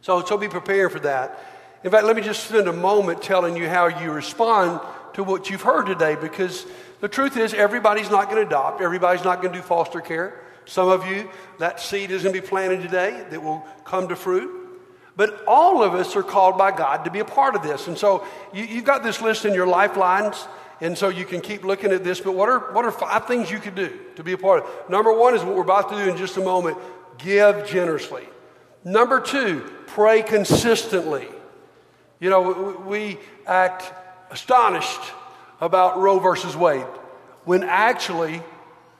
So, 0.00 0.24
so 0.24 0.38
be 0.38 0.48
prepared 0.48 0.92
for 0.92 1.00
that. 1.00 1.38
In 1.82 1.90
fact, 1.90 2.04
let 2.04 2.14
me 2.14 2.22
just 2.22 2.44
spend 2.44 2.68
a 2.68 2.72
moment 2.72 3.22
telling 3.22 3.56
you 3.56 3.68
how 3.68 3.86
you 3.86 4.12
respond 4.12 4.80
to 5.14 5.24
what 5.24 5.50
you've 5.50 5.62
heard 5.62 5.86
today 5.86 6.14
because 6.14 6.64
the 7.00 7.08
truth 7.08 7.36
is 7.36 7.54
everybody's 7.54 8.10
not 8.10 8.30
going 8.30 8.42
to 8.42 8.46
adopt, 8.46 8.80
everybody's 8.80 9.24
not 9.24 9.40
going 9.40 9.52
to 9.52 9.60
do 9.60 9.64
foster 9.64 10.00
care. 10.00 10.40
Some 10.64 10.88
of 10.88 11.06
you, 11.06 11.30
that 11.58 11.80
seed 11.80 12.10
is 12.10 12.22
going 12.22 12.34
to 12.34 12.40
be 12.40 12.46
planted 12.46 12.82
today 12.82 13.24
that 13.30 13.42
will 13.42 13.66
come 13.84 14.08
to 14.08 14.16
fruit. 14.16 14.58
But 15.16 15.42
all 15.46 15.82
of 15.82 15.94
us 15.94 16.14
are 16.14 16.22
called 16.22 16.58
by 16.58 16.70
God 16.70 17.04
to 17.04 17.10
be 17.10 17.18
a 17.18 17.24
part 17.24 17.56
of 17.56 17.62
this. 17.62 17.88
And 17.88 17.98
so 17.98 18.26
you, 18.52 18.66
have 18.66 18.84
got 18.84 19.02
this 19.02 19.20
list 19.20 19.44
in 19.44 19.54
your 19.54 19.66
lifelines, 19.66 20.46
and 20.80 20.96
so 20.96 21.08
you 21.08 21.24
can 21.24 21.40
keep 21.40 21.64
looking 21.64 21.90
at 21.90 22.04
this. 22.04 22.20
But 22.20 22.32
what 22.32 22.48
are, 22.48 22.72
what 22.72 22.84
are 22.84 22.92
five 22.92 23.26
things 23.26 23.50
you 23.50 23.58
could 23.58 23.74
do 23.74 23.98
to 24.16 24.22
be 24.22 24.32
a 24.32 24.38
part 24.38 24.62
of 24.62 24.70
it? 24.70 24.90
Number 24.90 25.12
one 25.12 25.34
is 25.34 25.42
what 25.42 25.56
we're 25.56 25.62
about 25.62 25.88
to 25.88 25.96
do 25.96 26.08
in 26.08 26.16
just 26.16 26.36
a 26.36 26.40
moment 26.40 26.78
give 27.18 27.66
generously. 27.66 28.28
Number 28.84 29.20
two, 29.20 29.68
pray 29.88 30.22
consistently. 30.22 31.26
You 32.20 32.30
know, 32.30 32.82
we 32.86 33.18
act 33.46 33.92
astonished 34.30 35.00
about 35.60 35.98
Roe 35.98 36.18
versus 36.18 36.56
Wade 36.56 36.86
when 37.44 37.62
actually 37.62 38.42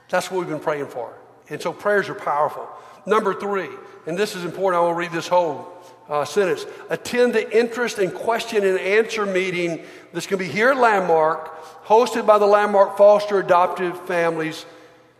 that's 0.08 0.30
what 0.30 0.40
we've 0.40 0.48
been 0.48 0.60
praying 0.60 0.86
for. 0.86 1.14
And 1.50 1.60
so 1.60 1.72
prayers 1.72 2.08
are 2.08 2.14
powerful. 2.14 2.68
Number 3.06 3.34
three, 3.34 3.68
and 4.06 4.18
this 4.18 4.34
is 4.34 4.44
important, 4.44 4.82
I 4.82 4.84
will 4.84 4.94
read 4.94 5.12
this 5.12 5.28
whole 5.28 5.72
uh, 6.08 6.24
sentence. 6.24 6.64
Attend 6.88 7.34
the 7.34 7.56
interest 7.56 7.98
and 7.98 8.12
question 8.12 8.64
and 8.64 8.78
answer 8.78 9.26
meeting 9.26 9.84
that's 10.12 10.26
going 10.26 10.38
to 10.38 10.46
be 10.46 10.50
here 10.50 10.70
at 10.70 10.78
Landmark, 10.78 11.84
hosted 11.84 12.26
by 12.26 12.38
the 12.38 12.46
Landmark 12.46 12.96
Foster 12.96 13.38
Adoptive 13.38 14.00
Families 14.06 14.64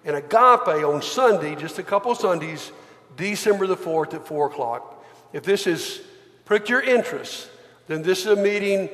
and 0.04 0.16
Agape 0.16 0.84
on 0.84 1.02
Sunday, 1.02 1.54
just 1.54 1.78
a 1.78 1.82
couple 1.82 2.14
Sundays, 2.14 2.72
December 3.16 3.66
the 3.66 3.76
4th 3.76 4.14
at 4.14 4.26
4 4.26 4.46
o'clock. 4.46 5.04
If 5.32 5.44
this 5.44 5.64
has 5.64 6.00
pricked 6.46 6.70
your 6.70 6.80
interest, 6.80 7.50
then 7.88 8.02
this 8.02 8.20
is 8.20 8.38
a 8.38 8.42
meeting 8.42 8.88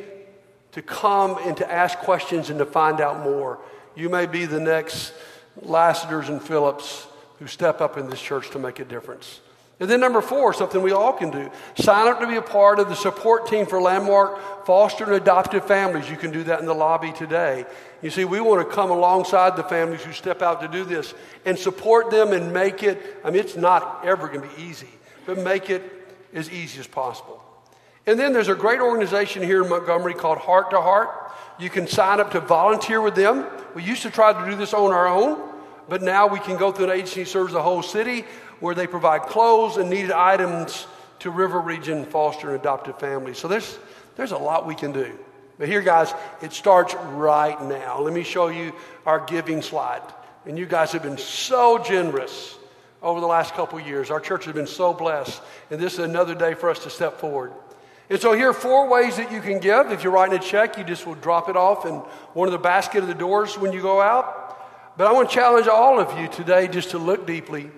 to 0.75 0.83
come 0.83 1.39
and 1.47 1.57
to 1.57 1.73
ask 1.73 1.99
questions 1.99 2.51
and 2.51 2.59
to 2.59 2.67
find 2.67 3.01
out 3.01 3.23
more. 3.23 3.61
You 3.95 4.09
may 4.09 4.27
be 4.27 4.45
the 4.45 4.61
next 4.61 5.15
Lassiters 5.63 6.29
and 6.29 6.43
Phillips 6.43 7.07
who 7.39 7.47
step 7.47 7.81
up 7.81 7.97
in 7.97 8.11
this 8.11 8.21
church 8.21 8.51
to 8.51 8.59
make 8.59 8.81
a 8.81 8.85
difference. 8.85 9.41
And 9.79 9.89
then 9.89 10.01
number 10.01 10.21
four, 10.21 10.53
something 10.53 10.83
we 10.83 10.91
all 10.93 11.13
can 11.13 11.31
do. 11.31 11.49
Sign 11.77 12.09
up 12.09 12.19
to 12.21 12.27
be 12.27 12.37
a 12.37 12.43
part 12.43 12.81
of 12.81 12.89
the 12.89 12.97
support 12.97 13.47
team 13.47 13.67
for 13.67 13.81
Landmark 13.81 14.67
Foster 14.67 15.05
and 15.05 15.15
Adoptive 15.15 15.65
Families. 15.65 16.11
You 16.11 16.17
can 16.17 16.33
do 16.33 16.43
that 16.45 16.59
in 16.59 16.67
the 16.67 16.75
lobby 16.75 17.13
today. 17.13 17.67
You 18.03 18.11
see, 18.11 18.25
we 18.25 18.41
want 18.41 18.69
to 18.69 18.75
come 18.75 18.91
alongside 18.91 19.57
the 19.57 19.65
families 19.65 20.03
who 20.03 20.13
step 20.13 20.43
out 20.43 20.61
to 20.63 20.69
do 20.69 20.85
this 20.85 21.15
and 21.45 21.57
support 21.57 22.11
them 22.11 22.33
and 22.33 22.53
make 22.53 22.83
it, 22.83 23.01
I 23.25 23.31
mean, 23.31 23.41
it's 23.41 23.57
not 23.57 24.01
ever 24.05 24.27
going 24.27 24.49
to 24.49 24.57
be 24.57 24.63
easy, 24.63 24.91
but 25.25 25.39
make 25.39 25.71
it 25.71 25.83
as 26.33 26.51
easy 26.51 26.81
as 26.81 26.87
possible. 26.89 27.44
And 28.07 28.19
then 28.19 28.33
there's 28.33 28.49
a 28.49 28.55
great 28.55 28.81
organization 28.81 29.43
here 29.43 29.63
in 29.63 29.69
Montgomery 29.69 30.15
called 30.15 30.39
Heart 30.39 30.71
to 30.71 30.81
Heart. 30.81 31.33
You 31.59 31.71
can 31.71 31.87
sign 31.87 32.21
up 32.21 32.33
to 32.33 32.41
volunteer 32.41 33.01
with 33.01 33.15
them. 33.15 33.47
We 33.75 33.83
used 33.83 34.03
to 34.03 34.11
try 34.11 34.33
to 34.33 34.51
do 34.51 34.57
this 34.57 34.75
on 34.75 34.93
our 34.93 35.07
own, 35.07 35.41
but 35.89 36.03
now 36.03 36.27
we 36.27 36.39
can 36.39 36.59
go 36.59 36.71
through 36.71 36.87
an 36.87 36.99
agency 36.99 37.23
that 37.23 37.31
serves 37.31 37.53
the 37.53 37.63
whole 37.63 37.83
city 37.83 38.25
where 38.61 38.75
they 38.75 38.87
provide 38.87 39.23
clothes 39.23 39.77
and 39.77 39.89
needed 39.89 40.11
items 40.11 40.87
to 41.21 41.31
River 41.31 41.61
Region 41.61 42.05
foster 42.05 42.51
and 42.51 42.61
adoptive 42.61 42.99
families. 42.99 43.39
So 43.39 43.49
there's, 43.49 43.79
there's 44.17 44.33
a 44.33 44.39
lot 44.39 44.67
we 44.67 44.75
can 44.75 44.93
do. 44.93 45.19
But 45.59 45.69
here, 45.69 45.81
guys, 45.81 46.13
it 46.43 46.53
starts 46.53 46.95
right 46.95 47.61
now. 47.63 48.01
Let 48.01 48.13
me 48.13 48.25
show 48.25 48.49
you 48.49 48.73
our 49.07 49.25
giving 49.25 49.63
slide. 49.63 50.03
And 50.47 50.59
you 50.59 50.67
guys 50.67 50.93
have 50.93 51.03
been 51.03 51.17
so 51.17 51.79
generous 51.79 52.59
over 53.01 53.21
the 53.21 53.27
last 53.27 53.55
couple 53.55 53.79
years. 53.81 54.11
Our 54.11 54.21
church 54.21 54.45
has 54.47 54.55
been 54.55 54.67
so 54.67 54.93
blessed. 54.93 55.41
And 55.71 55.81
this 55.81 55.95
is 55.95 56.01
another 56.01 56.35
day 56.35 56.55
for 56.55 56.69
us 56.69 56.81
to 56.81 56.91
step 56.91 57.19
forward. 57.19 57.53
And 58.11 58.21
so 58.21 58.33
here 58.33 58.51
are 58.51 58.55
four 58.55 58.89
ways 58.89 59.17
that 59.17 59.33
you 59.33 59.41
can 59.41 59.61
give. 59.61 59.91
If 59.91 60.03
you're 60.03 60.13
writing 60.13 60.39
a 60.39 60.43
check, 60.43 60.77
you 60.77 60.85
just 60.85 61.07
will 61.07 61.15
drop 61.15 61.49
it 61.49 61.57
off 61.57 61.87
in 61.87 61.95
one 62.35 62.49
of 62.49 62.53
the 62.53 62.59
basket 62.59 62.99
of 62.99 63.09
the 63.09 63.15
doors 63.15 63.59
when 63.59 63.73
you 63.73 63.81
go 63.81 64.01
out. 64.01 64.97
But 64.97 65.07
I 65.07 65.13
want 65.13 65.31
to 65.31 65.35
challenge 65.35 65.67
all 65.67 65.99
of 65.99 66.19
you 66.19 66.29
today 66.29 66.69
just 66.69 66.91
to 66.91 66.99
look 66.99 67.27
deeply 67.27 67.71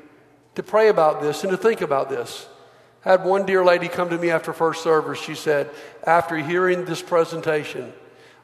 to 0.56 0.62
pray 0.62 0.88
about 0.88 1.20
this 1.20 1.44
and 1.44 1.50
to 1.50 1.56
think 1.56 1.80
about 1.80 2.08
this. 2.08 2.48
I 3.04 3.10
had 3.10 3.24
one 3.24 3.46
dear 3.46 3.64
lady 3.64 3.88
come 3.88 4.10
to 4.10 4.18
me 4.18 4.30
after 4.30 4.52
first 4.52 4.82
service. 4.82 5.20
She 5.20 5.36
said, 5.36 5.70
after 6.04 6.36
hearing 6.36 6.84
this 6.84 7.00
presentation, 7.00 7.92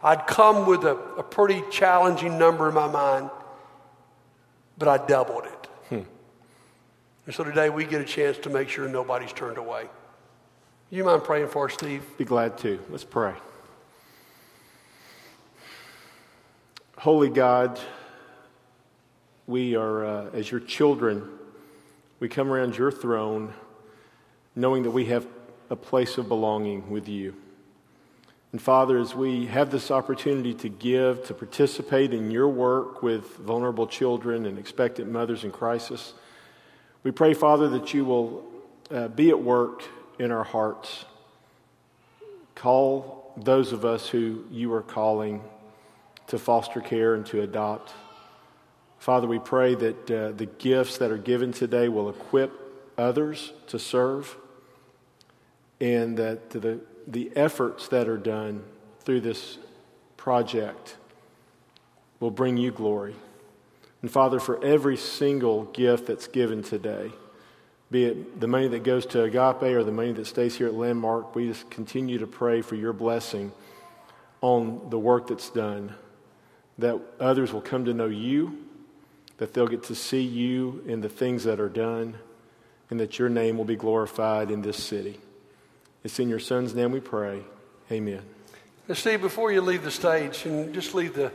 I'd 0.03 0.27
come 0.27 0.67
with 0.67 0.85
a, 0.85 0.97
a 1.19 1.23
pretty 1.23 1.65
challenging 1.71 2.39
number 2.39 2.69
in 2.69 2.75
my 2.75 2.87
mind, 2.87 3.31
but 4.79 4.89
I 4.89 5.05
doubled 5.05 5.47
it. 5.47 5.69
Hmm. 5.89 6.03
And 7.27 7.35
so 7.35 7.43
today 7.43 7.71
we 7.71 7.85
get 7.85 8.01
a 8.01 8.05
chance 8.05 8.39
to 8.39 8.51
make 8.51 8.69
sure 8.69 8.89
nobody's 8.89 9.33
turned 9.33 9.59
away. 9.59 9.89
You 10.93 11.05
mind 11.05 11.25
praying 11.25 11.49
for 11.49 11.69
us, 11.69 11.73
Steve? 11.73 12.05
Be 12.19 12.27
glad 12.27 12.59
to. 12.59 12.79
Let's 12.91 13.03
pray. 13.03 13.33
Holy 16.99 17.31
God, 17.31 17.81
we 19.47 19.75
are, 19.75 20.05
uh, 20.05 20.31
as 20.35 20.51
your 20.51 20.61
children, 20.61 21.31
we 22.21 22.29
come 22.29 22.53
around 22.53 22.77
your 22.77 22.91
throne 22.91 23.55
knowing 24.55 24.83
that 24.83 24.91
we 24.91 25.07
have 25.07 25.27
a 25.71 25.77
place 25.77 26.19
of 26.19 26.29
belonging 26.29 26.91
with 26.91 27.09
you. 27.09 27.37
And 28.53 28.61
Father, 28.61 28.99
as 28.99 29.15
we 29.15 29.47
have 29.47 29.71
this 29.71 29.91
opportunity 29.91 30.53
to 30.53 30.69
give, 30.69 31.25
to 31.25 31.33
participate 31.33 32.13
in 32.13 32.31
your 32.31 32.49
work 32.49 33.03
with 33.03 33.39
vulnerable 33.39 33.87
children 33.87 34.45
and 34.45 34.59
expectant 34.59 35.11
mothers 35.11 35.43
in 35.43 35.53
crisis, 35.53 36.13
we 37.03 37.13
pray, 37.13 37.33
Father, 37.33 37.71
that 37.71 37.95
you 37.95 38.05
will 38.05 38.45
uh, 38.91 39.09
be 39.09 39.31
at 39.31 39.41
work 39.41 39.85
in 40.19 40.31
our 40.31 40.45
hearts. 40.45 41.05
Call 42.55 43.33
those 43.37 43.73
of 43.73 43.85
us 43.85 44.09
who 44.09 44.45
you 44.51 44.73
are 44.73 44.83
calling 44.83 45.43
to 46.27 46.39
foster 46.39 46.81
care 46.81 47.15
and 47.15 47.27
to 47.27 47.43
adopt. 47.43 47.93
Father, 48.99 49.27
we 49.27 49.39
pray 49.39 49.75
that 49.75 50.11
uh, 50.11 50.33
the 50.33 50.47
gifts 50.59 50.99
that 50.99 51.11
are 51.11 51.19
given 51.19 51.53
today 51.53 51.89
will 51.89 52.09
equip 52.09 52.53
others 52.97 53.53
to 53.67 53.79
serve 53.79 54.37
and 55.81 56.17
that 56.17 56.51
the, 56.51 56.81
the 57.09 57.31
efforts 57.35 57.89
that 57.89 58.09
are 58.09 58.17
done 58.17 58.63
through 59.01 59.21
this 59.21 59.59
project 60.17 60.97
will 62.21 62.31
bring 62.31 62.57
you 62.57 62.71
glory. 62.71 63.17
And 64.01 64.11
Father, 64.11 64.39
for 64.39 64.63
every 64.65 64.97
single 64.97 65.65
gift 65.65 66.07
that's 66.07 66.29
given 66.29 66.63
today, 66.63 67.11
be 67.93 68.07
it 68.07 68.41
the 68.41 68.49
money 68.49 68.69
that 68.69 68.83
goes 68.83 69.07
to 69.07 69.23
Agape 69.23 69.63
or 69.63 69.85
the 69.85 69.93
money 69.93 70.13
that 70.13 70.27
stays 70.27 70.57
here 70.57 70.67
at 70.67 70.75
Landmark, 70.75 71.35
we 71.35 71.47
just 71.47 71.71
continue 71.71 72.19
to 72.19 72.27
pray 72.27 72.63
for 72.63 72.75
your 72.75 72.93
blessing 72.93 73.53
on 74.41 74.89
the 74.91 74.99
work 74.99 75.29
that's 75.29 75.51
done, 75.51 75.95
that 76.79 76.99
others 77.21 77.53
will 77.53 77.61
come 77.61 77.85
to 77.85 77.95
know 77.95 78.07
you, 78.07 78.65
that 79.37 79.55
they'll 79.55 79.69
get 79.69 79.85
to 79.85 79.95
see 79.95 80.23
you 80.23 80.83
in 80.87 81.01
the 81.01 81.09
things 81.09 81.45
that 81.45 81.61
are 81.61 81.69
done, 81.69 82.17
and 82.91 82.99
that 82.99 83.19
your 83.19 83.29
name 83.29 83.57
will 83.57 83.65
be 83.65 83.77
glorified 83.77 84.51
in 84.51 84.63
this 84.63 84.83
city. 84.83 85.21
It's 86.03 86.19
in 86.19 86.29
your 86.29 86.41
son's 86.41 86.75
name 86.75 86.91
we 86.91 87.01
pray. 87.01 87.43
Amen. 87.91 88.23
Steve, 88.93 89.21
before 89.21 89.53
you 89.53 89.61
leave 89.61 89.85
the 89.85 89.91
stage, 89.91 90.45
and 90.45 90.75
just 90.75 90.95
leave 90.95 91.15
the, 91.15 91.31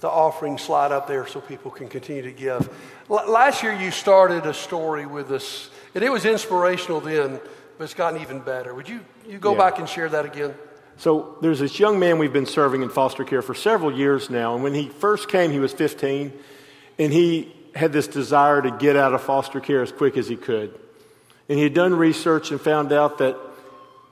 the 0.00 0.08
offering 0.08 0.56
slide 0.56 0.92
up 0.92 1.08
there 1.08 1.26
so 1.26 1.40
people 1.40 1.70
can 1.70 1.88
continue 1.88 2.22
to 2.22 2.32
give. 2.32 2.68
L- 3.10 3.28
last 3.28 3.62
year, 3.62 3.72
you 3.72 3.90
started 3.90 4.46
a 4.46 4.54
story 4.54 5.04
with 5.04 5.32
us, 5.32 5.68
and 5.94 6.04
it 6.04 6.10
was 6.10 6.24
inspirational 6.24 7.00
then, 7.00 7.40
but 7.78 7.84
it's 7.84 7.94
gotten 7.94 8.20
even 8.20 8.40
better. 8.40 8.74
Would 8.74 8.88
you, 8.88 9.00
you 9.28 9.38
go 9.38 9.52
Yeah. 9.52 9.58
back 9.58 9.78
and 9.78 9.88
share 9.88 10.08
that 10.08 10.24
again? 10.24 10.54
So 10.98 11.36
there's 11.40 11.58
this 11.58 11.78
young 11.80 11.98
man 11.98 12.18
we've 12.18 12.32
been 12.32 12.46
serving 12.46 12.82
in 12.82 12.88
foster 12.90 13.24
care 13.24 13.42
for 13.42 13.54
several 13.54 13.92
years 13.92 14.30
now. 14.30 14.54
And 14.54 14.62
when 14.62 14.74
he 14.74 14.88
first 14.88 15.28
came, 15.28 15.50
he 15.50 15.58
was 15.58 15.72
15, 15.72 16.32
and 16.98 17.12
he 17.12 17.52
had 17.74 17.92
this 17.92 18.06
desire 18.06 18.60
to 18.62 18.70
get 18.70 18.96
out 18.96 19.14
of 19.14 19.22
foster 19.22 19.58
care 19.58 19.82
as 19.82 19.90
quick 19.90 20.16
as 20.16 20.28
he 20.28 20.36
could. 20.36 20.78
And 21.48 21.58
he 21.58 21.64
had 21.64 21.74
done 21.74 21.94
research 21.94 22.50
and 22.50 22.60
found 22.60 22.92
out 22.92 23.18
that 23.18 23.36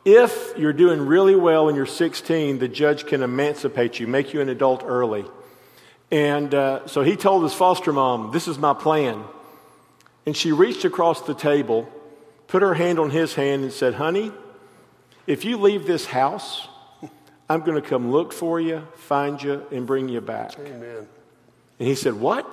if 0.05 0.55
you're 0.57 0.73
doing 0.73 1.07
really 1.07 1.35
well 1.37 1.69
and 1.69 1.77
you're 1.77 1.87
16, 1.87 2.59
the 2.59 2.69
judge 2.69 3.07
can 3.07 3.23
emancipate 3.23 4.01
you, 4.01 4.07
make 4.07 4.33
you 4.33 4.41
an 4.41 4.49
adult 4.49 4.83
early. 4.85 5.27
And 6.11 6.53
uh, 6.55 6.87
so 6.87 7.03
he 7.03 7.17
told 7.17 7.43
his 7.45 7.53
foster 7.55 7.93
mom, 7.93 8.33
This 8.33 8.49
is 8.49 8.59
my 8.59 8.73
plan. 8.75 9.23
And 10.31 10.37
she 10.37 10.53
reached 10.53 10.85
across 10.85 11.23
the 11.23 11.35
table, 11.35 11.89
put 12.47 12.63
her 12.63 12.75
hand 12.75 13.01
on 13.01 13.11
his 13.11 13.35
hand, 13.35 13.65
and 13.65 13.73
said, 13.73 13.95
Honey, 13.95 14.31
if 15.27 15.45
you 15.45 15.57
leave 15.57 15.89
this 15.89 16.07
house, 16.07 16.69
I'm 17.51 17.63
going 17.63 17.83
to 17.83 17.89
come 17.89 18.13
look 18.13 18.33
for 18.33 18.61
you, 18.61 18.87
find 18.95 19.43
you, 19.43 19.67
and 19.73 19.89
bring 19.89 20.09
you 20.09 20.21
back. 20.21 20.57
Amen. 20.57 21.09
And 21.81 21.89
he 21.89 21.97
said, 21.97 22.15
What? 22.15 22.47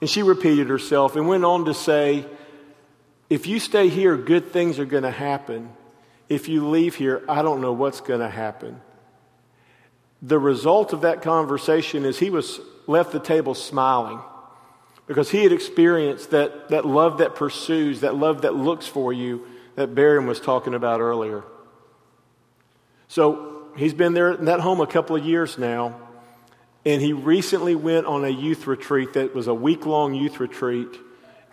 And 0.00 0.08
she 0.08 0.22
repeated 0.22 0.68
herself 0.68 1.16
and 1.16 1.26
went 1.26 1.44
on 1.44 1.64
to 1.64 1.74
say, 1.74 2.24
If 3.28 3.48
you 3.48 3.58
stay 3.58 3.88
here, 3.88 4.16
good 4.16 4.52
things 4.52 4.78
are 4.78 4.86
going 4.86 5.02
to 5.02 5.10
happen. 5.10 5.72
If 6.28 6.48
you 6.48 6.68
leave 6.68 6.94
here, 6.94 7.24
I 7.28 7.42
don't 7.42 7.60
know 7.60 7.72
what's 7.72 8.00
going 8.00 8.20
to 8.20 8.30
happen. 8.30 8.80
The 10.22 10.38
result 10.38 10.92
of 10.92 11.00
that 11.00 11.22
conversation 11.22 12.04
is 12.04 12.20
he 12.20 12.30
was 12.30 12.60
left 12.86 13.10
the 13.10 13.18
table 13.18 13.56
smiling 13.56 14.20
because 15.08 15.30
he 15.30 15.42
had 15.42 15.52
experienced 15.52 16.30
that, 16.30 16.68
that 16.68 16.86
love 16.86 17.18
that 17.18 17.34
pursues, 17.34 18.02
that 18.02 18.14
love 18.14 18.42
that 18.42 18.54
looks 18.54 18.86
for 18.86 19.12
you 19.12 19.44
that 19.74 19.94
Barron 19.94 20.26
was 20.26 20.38
talking 20.40 20.74
about 20.74 21.00
earlier. 21.00 21.42
So 23.08 23.68
he's 23.76 23.94
been 23.94 24.12
there 24.12 24.32
in 24.32 24.44
that 24.44 24.60
home 24.60 24.80
a 24.80 24.86
couple 24.86 25.16
of 25.16 25.24
years 25.24 25.56
now, 25.56 25.98
and 26.84 27.00
he 27.00 27.14
recently 27.14 27.74
went 27.74 28.06
on 28.06 28.24
a 28.24 28.28
youth 28.28 28.66
retreat 28.66 29.14
that 29.14 29.34
was 29.34 29.46
a 29.46 29.54
week 29.54 29.86
long 29.86 30.14
youth 30.14 30.40
retreat. 30.40 30.88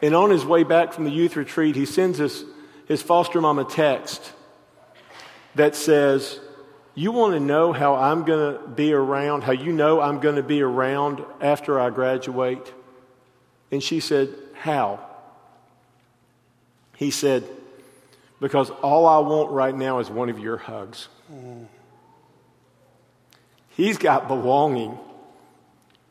And 0.02 0.14
on 0.14 0.32
his 0.32 0.44
way 0.44 0.64
back 0.64 0.92
from 0.92 1.06
the 1.06 1.12
youth 1.12 1.36
retreat, 1.38 1.76
he 1.76 1.86
sends 1.86 2.18
his, 2.18 2.44
his 2.88 3.02
foster 3.02 3.40
mom 3.40 3.58
a 3.58 3.64
text 3.64 4.34
that 5.56 5.76
says, 5.76 6.40
You 6.94 7.14
want 7.14 7.36
to 7.36 7.40
know 7.40 7.72
how 7.72 7.96
I'm 7.96 8.26
going 8.26 8.56
to 8.56 8.68
be 8.68 8.92
around, 8.92 9.44
how 9.44 9.54
you 9.54 9.72
know 9.72 10.02
I'm 10.02 10.20
going 10.20 10.36
to 10.36 10.44
be 10.44 10.62
around 10.62 11.24
after 11.40 11.80
I 11.80 11.90
graduate? 11.90 12.74
And 13.72 13.82
she 13.82 14.00
said, 14.00 14.30
How? 14.54 15.00
He 16.96 17.12
said, 17.12 17.44
Because 18.40 18.70
all 18.70 19.06
I 19.06 19.20
want 19.20 19.52
right 19.52 19.76
now 19.76 20.00
is 20.00 20.10
one 20.10 20.30
of 20.30 20.40
your 20.40 20.58
hugs. 20.58 21.08
He's 23.70 23.98
got 23.98 24.28
belonging 24.28 24.98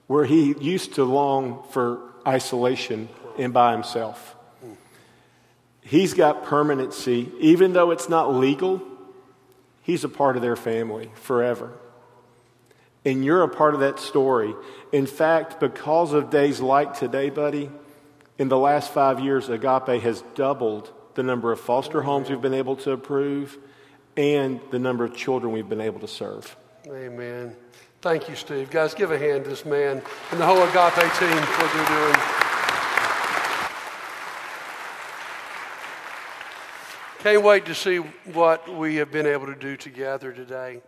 where 0.06 0.24
he 0.24 0.54
used 0.60 0.94
to 0.94 1.04
long 1.04 1.62
for 1.70 2.00
isolation 2.26 3.08
and 3.38 3.52
by 3.52 3.72
himself. 3.72 4.36
He's 5.80 6.14
got 6.14 6.44
permanency, 6.44 7.30
even 7.40 7.72
though 7.72 7.90
it's 7.90 8.08
not 8.08 8.34
legal, 8.34 8.82
he's 9.82 10.02
a 10.04 10.08
part 10.08 10.36
of 10.36 10.42
their 10.42 10.56
family 10.56 11.10
forever. 11.14 11.72
And 13.04 13.24
you're 13.24 13.42
a 13.42 13.48
part 13.48 13.74
of 13.74 13.80
that 13.80 13.98
story. 13.98 14.54
In 14.92 15.06
fact, 15.06 15.60
because 15.60 16.12
of 16.12 16.30
days 16.30 16.60
like 16.60 16.98
today, 16.98 17.28
buddy, 17.30 17.70
in 18.38 18.48
the 18.48 18.58
last 18.58 18.92
five 18.92 19.20
years, 19.20 19.48
Agape 19.48 20.02
has 20.02 20.22
doubled 20.34 20.92
the 21.14 21.22
number 21.22 21.52
of 21.52 21.60
foster 21.60 22.02
homes 22.02 22.30
we've 22.30 22.40
been 22.40 22.54
able 22.54 22.76
to 22.76 22.92
approve 22.92 23.58
and 24.16 24.60
the 24.70 24.78
number 24.78 25.04
of 25.04 25.14
children 25.14 25.52
we've 25.52 25.68
been 25.68 25.80
able 25.80 26.00
to 26.00 26.08
serve. 26.08 26.56
Amen. 26.86 27.56
Thank 28.00 28.28
you, 28.28 28.36
Steve. 28.36 28.70
Guys, 28.70 28.94
give 28.94 29.10
a 29.10 29.18
hand 29.18 29.44
to 29.44 29.50
this 29.50 29.64
man 29.64 30.02
and 30.30 30.40
the 30.40 30.46
whole 30.46 30.62
Agape 30.62 30.94
team 31.18 31.42
for 31.42 31.62
what 31.62 31.72
they're 31.72 31.88
doing. 31.88 32.44
Can't 37.20 37.42
wait 37.42 37.64
to 37.66 37.74
see 37.74 37.96
what 37.96 38.68
we 38.68 38.96
have 38.96 39.10
been 39.10 39.26
able 39.26 39.46
to 39.46 39.54
do 39.54 39.78
together 39.78 40.30
today. 40.32 40.82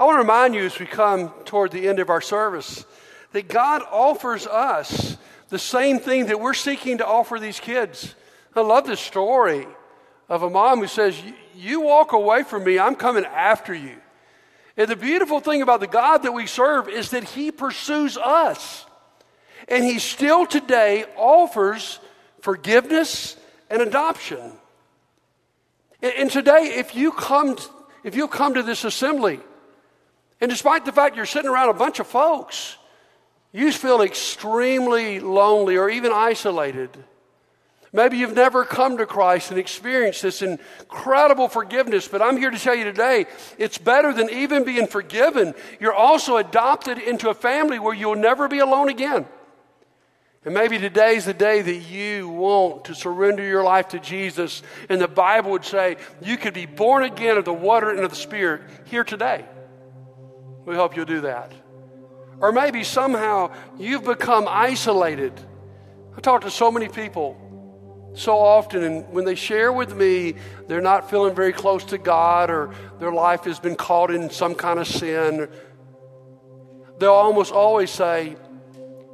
I 0.00 0.04
want 0.04 0.14
to 0.14 0.20
remind 0.20 0.54
you 0.54 0.64
as 0.64 0.78
we 0.78 0.86
come 0.86 1.30
toward 1.44 1.72
the 1.72 1.86
end 1.86 1.98
of 1.98 2.08
our 2.08 2.22
service 2.22 2.86
that 3.32 3.48
God 3.48 3.82
offers 3.92 4.46
us 4.46 5.18
the 5.50 5.58
same 5.58 5.98
thing 5.98 6.26
that 6.26 6.40
we're 6.40 6.54
seeking 6.54 6.96
to 6.98 7.06
offer 7.06 7.38
these 7.38 7.60
kids. 7.60 8.14
I 8.56 8.62
love 8.62 8.86
this 8.86 8.98
story 8.98 9.66
of 10.30 10.42
a 10.42 10.48
mom 10.48 10.78
who 10.78 10.86
says, 10.86 11.20
You 11.54 11.82
walk 11.82 12.12
away 12.12 12.44
from 12.44 12.64
me, 12.64 12.78
I'm 12.78 12.94
coming 12.94 13.26
after 13.26 13.74
you. 13.74 13.94
And 14.74 14.88
the 14.88 14.96
beautiful 14.96 15.38
thing 15.38 15.60
about 15.60 15.80
the 15.80 15.86
God 15.86 16.22
that 16.22 16.32
we 16.32 16.46
serve 16.46 16.88
is 16.88 17.10
that 17.10 17.24
He 17.24 17.50
pursues 17.52 18.16
us. 18.16 18.86
And 19.68 19.84
He 19.84 19.98
still 19.98 20.46
today 20.46 21.04
offers 21.14 21.98
forgiveness 22.40 23.36
and 23.68 23.82
adoption. 23.82 24.52
And, 26.00 26.30
today, 26.30 26.76
if 26.76 26.96
you 26.96 27.12
come, 27.12 27.58
if 28.02 28.16
you 28.16 28.28
come 28.28 28.54
to 28.54 28.62
this 28.62 28.84
assembly, 28.84 29.40
and 30.40 30.50
despite 30.50 30.84
the 30.84 30.92
fact 30.92 31.16
you're 31.16 31.26
sitting 31.26 31.50
around 31.50 31.68
a 31.68 31.74
bunch 31.74 32.00
of 32.00 32.06
folks, 32.06 32.76
you 33.52 33.72
feel 33.72 34.00
extremely 34.00 35.20
lonely 35.20 35.76
or 35.76 35.90
even 35.90 36.12
isolated. 36.12 36.96
Maybe 37.92 38.18
you've 38.18 38.36
never 38.36 38.64
come 38.64 38.98
to 38.98 39.06
Christ 39.06 39.50
and 39.50 39.58
experienced 39.58 40.22
this 40.22 40.42
incredible 40.42 41.48
forgiveness, 41.48 42.06
but 42.06 42.22
I'm 42.22 42.36
here 42.36 42.50
to 42.50 42.58
tell 42.58 42.74
you 42.74 42.84
today 42.84 43.26
it's 43.58 43.78
better 43.78 44.12
than 44.12 44.30
even 44.30 44.62
being 44.64 44.86
forgiven. 44.86 45.54
You're 45.80 45.94
also 45.94 46.36
adopted 46.36 46.98
into 46.98 47.30
a 47.30 47.34
family 47.34 47.80
where 47.80 47.94
you'll 47.94 48.14
never 48.14 48.46
be 48.46 48.60
alone 48.60 48.88
again. 48.88 49.26
And 50.44 50.54
maybe 50.54 50.78
today's 50.78 51.26
the 51.26 51.34
day 51.34 51.60
that 51.60 51.76
you 51.76 52.28
want 52.28 52.84
to 52.86 52.94
surrender 52.94 53.42
your 53.42 53.64
life 53.64 53.88
to 53.88 53.98
Jesus. 53.98 54.62
And 54.88 55.00
the 55.00 55.08
Bible 55.08 55.50
would 55.50 55.64
say 55.64 55.96
you 56.22 56.38
could 56.38 56.54
be 56.54 56.66
born 56.66 57.02
again 57.02 57.36
of 57.36 57.44
the 57.44 57.52
water 57.52 57.90
and 57.90 58.00
of 58.00 58.10
the 58.10 58.16
Spirit 58.16 58.62
here 58.84 59.04
today. 59.04 59.44
We 60.70 60.76
hope 60.76 60.94
you'll 60.94 61.04
do 61.04 61.22
that. 61.22 61.52
Or 62.38 62.52
maybe 62.52 62.84
somehow 62.84 63.50
you've 63.76 64.04
become 64.04 64.46
isolated. 64.48 65.32
I 66.16 66.20
talk 66.20 66.42
to 66.42 66.50
so 66.50 66.70
many 66.70 66.86
people 66.86 67.36
so 68.14 68.38
often, 68.38 68.84
and 68.84 69.12
when 69.12 69.24
they 69.24 69.34
share 69.34 69.72
with 69.72 69.96
me, 69.96 70.34
they're 70.68 70.80
not 70.80 71.10
feeling 71.10 71.34
very 71.34 71.52
close 71.52 71.82
to 71.86 71.98
God 71.98 72.50
or 72.50 72.72
their 73.00 73.10
life 73.10 73.42
has 73.46 73.58
been 73.58 73.74
caught 73.74 74.12
in 74.12 74.30
some 74.30 74.54
kind 74.54 74.78
of 74.78 74.86
sin. 74.86 75.48
They'll 77.00 77.10
almost 77.10 77.50
always 77.52 77.90
say, 77.90 78.36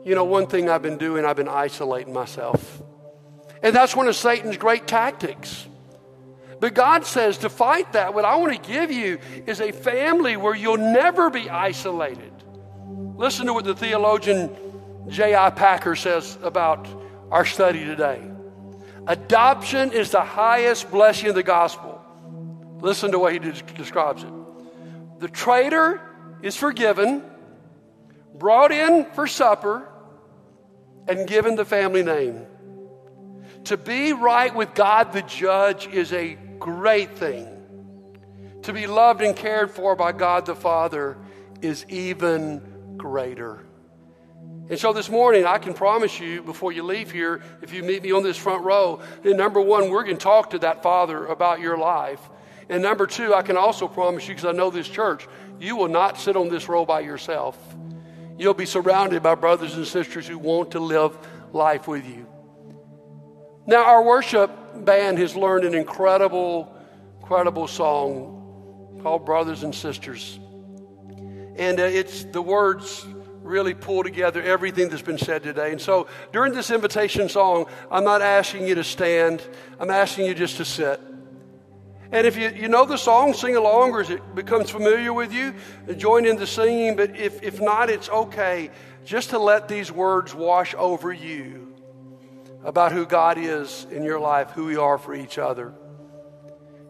You 0.05 0.15
know, 0.15 0.25
one 0.25 0.49
thing 0.49 0.69
I've 0.69 0.83
been 0.83 0.99
doing, 0.99 1.25
I've 1.25 1.37
been 1.37 1.49
isolating 1.49 2.13
myself. 2.13 2.83
And 3.63 3.75
that's 3.75 3.97
one 3.97 4.09
of 4.09 4.17
Satan's 4.17 4.59
great 4.59 4.87
tactics. 4.87 5.67
But 6.59 6.75
God 6.75 7.05
says 7.05 7.39
to 7.39 7.51
fight 7.51 7.93
that, 7.93 8.15
what 8.15 8.25
I 8.25 8.37
want 8.37 8.63
to 8.63 8.71
give 8.71 8.91
you 8.91 9.19
is 9.47 9.61
a 9.61 9.73
family 9.73 10.37
where 10.37 10.55
you'll 10.55 10.79
never 10.79 11.29
be 11.29 11.51
isolated. 11.51 12.33
Listen 13.17 13.47
to 13.47 13.53
what 13.53 13.65
the 13.65 13.75
theologian 13.75 14.55
J.I. 15.09 15.51
Packer 15.51 15.95
says 15.95 16.39
about 16.43 16.89
our 17.31 17.45
study 17.45 17.85
today. 17.85 18.23
Adoption 19.07 19.93
is 19.93 20.11
the 20.11 20.25
highest 20.25 20.91
blessing 20.91 21.29
of 21.29 21.35
the 21.35 21.43
gospel. 21.43 22.01
Listen 22.81 23.13
to 23.13 23.19
what 23.19 23.33
he 23.33 23.39
describes 23.39 24.23
it. 24.23 24.33
The 25.21 25.29
traitor 25.29 26.01
is 26.43 26.57
forgiven, 26.57 27.23
brought 28.35 28.73
in 28.73 29.07
for 29.15 29.27
supper, 29.27 29.89
and 31.09 31.29
given 31.29 31.55
the 31.55 31.65
family 31.65 32.03
name. 32.03 32.47
To 33.65 33.77
be 33.77 34.13
right 34.13 34.55
with 34.55 34.75
God 34.75 35.13
the 35.13 35.23
judge 35.23 35.87
is 35.87 36.13
a 36.13 36.37
great 36.59 37.17
thing. 37.17 37.49
To 38.63 38.73
be 38.73 38.87
loved 38.87 39.23
and 39.23 39.37
cared 39.37 39.71
for 39.71 39.95
by 39.95 40.13
God 40.13 40.47
the 40.47 40.55
Father 40.55 41.17
is 41.63 41.87
even 41.89 42.95
greater. 42.97 43.63
And 44.69 44.79
so 44.79 44.93
this 44.93 45.09
morning, 45.09 45.47
I 45.47 45.59
can 45.59 45.75
promise 45.75 46.19
you 46.19 46.43
before 46.43 46.73
you 46.73 46.83
leave 46.83 47.13
here, 47.13 47.41
if 47.63 47.73
you 47.73 47.85
meet 47.85 48.03
me 48.03 48.11
on 48.11 48.25
this 48.25 48.37
front 48.37 48.65
row, 48.65 49.01
then 49.23 49.37
number 49.37 49.61
one, 49.61 49.91
we're 49.91 50.03
going 50.03 50.17
to 50.17 50.23
talk 50.23 50.51
to 50.51 50.59
that 50.61 50.83
father 50.83 51.27
about 51.27 51.61
your 51.61 51.79
life. 51.79 52.21
And 52.69 52.83
number 52.83 53.07
two, 53.07 53.33
I 53.33 53.43
can 53.43 53.57
also 53.57 53.87
promise 53.87 54.27
you, 54.27 54.35
because 54.35 54.49
I 54.49 54.53
know 54.53 54.71
this 54.71 54.89
church, 54.89 55.29
you 55.61 55.77
will 55.77 55.89
not 55.89 56.19
sit 56.19 56.35
on 56.35 56.49
this 56.49 56.69
row 56.69 56.85
by 56.85 57.01
yourself. 57.01 57.57
You'll 58.37 58.55
be 58.55 58.67
surrounded 58.67 59.23
by 59.23 59.37
brothers 59.37 59.77
and 59.77 59.87
sisters 59.87 60.27
who 60.27 60.37
want 60.37 60.73
to 60.73 60.81
live 60.81 61.17
life 61.53 61.87
with 61.87 62.05
you. 62.05 62.27
Now, 63.69 63.85
our 63.85 64.03
worship 64.03 64.51
band 64.85 65.19
has 65.19 65.35
learned 65.35 65.65
an 65.65 65.75
incredible, 65.75 66.73
incredible 67.21 67.67
song 67.67 69.01
called 69.03 69.27
Brothers 69.27 69.65
and 69.65 69.75
Sisters. 69.75 70.39
And 71.57 71.81
uh, 71.81 71.85
it's 71.85 72.25
the 72.25 72.43
words 72.43 73.05
really 73.43 73.75
pull 73.75 74.05
together 74.05 74.41
everything 74.41 74.89
that's 74.89 75.03
been 75.03 75.19
said 75.19 75.43
today. 75.43 75.73
And 75.73 75.81
so 75.81 76.07
during 76.33 76.53
this 76.53 76.71
invitation 76.71 77.29
song, 77.29 77.67
I'm 77.91 78.05
not 78.05 78.23
asking 78.23 78.69
you 78.69 78.77
to 78.77 78.85
stand, 78.85 79.43
I'm 79.81 79.91
asking 79.91 80.27
you 80.27 80.35
just 80.35 80.59
to 80.59 80.65
sit. 80.65 81.01
And 82.13 82.25
if 82.25 82.37
you, 82.37 82.51
you 82.51 82.69
know 82.69 82.85
the 82.85 82.97
song, 82.97 83.35
sing 83.35 83.57
along, 83.57 83.91
or 83.91 84.01
as 84.01 84.11
it 84.11 84.35
becomes 84.37 84.71
familiar 84.71 85.13
with 85.13 85.33
you, 85.33 85.53
and 85.89 85.99
join 85.99 86.25
in 86.25 86.37
the 86.37 86.47
singing. 86.47 86.95
But 86.95 87.17
if, 87.17 87.43
if 87.43 87.61
not, 87.61 87.91
it's 87.91 88.09
okay 88.09 88.71
just 89.05 89.31
to 89.31 89.41
let 89.41 89.67
these 89.67 89.91
words 89.91 90.33
wash 90.37 90.73
over 90.79 91.13
you 91.13 91.66
about 92.67 92.91
who 92.91 93.07
God 93.07 93.39
is 93.39 93.87
in 93.93 94.03
your 94.03 94.19
life, 94.19 94.51
who 94.51 94.67
we 94.67 94.77
are 94.77 94.99
for 94.99 95.15
each 95.15 95.39
other. 95.39 95.73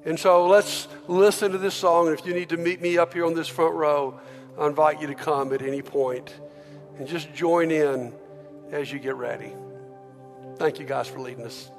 And 0.06 0.18
so 0.18 0.46
let's 0.46 0.88
listen 1.06 1.52
to 1.52 1.58
this 1.58 1.74
song. 1.74 2.10
If 2.10 2.24
you 2.24 2.32
need 2.32 2.48
to 2.48 2.56
meet 2.56 2.80
me 2.80 2.96
up 2.96 3.12
here 3.12 3.26
on 3.26 3.34
this 3.34 3.46
front 3.46 3.74
row, 3.74 4.18
I 4.58 4.66
invite 4.66 5.02
you 5.02 5.06
to 5.08 5.14
come 5.14 5.52
at 5.52 5.60
any 5.60 5.82
point 5.82 6.34
and 6.98 7.06
just 7.06 7.32
join 7.34 7.70
in 7.70 8.14
as 8.72 8.90
you 8.90 8.98
get 8.98 9.16
ready. 9.16 9.52
Thank 10.56 10.78
you 10.78 10.86
guys 10.86 11.08
for 11.08 11.20
leading 11.20 11.44
us. 11.44 11.70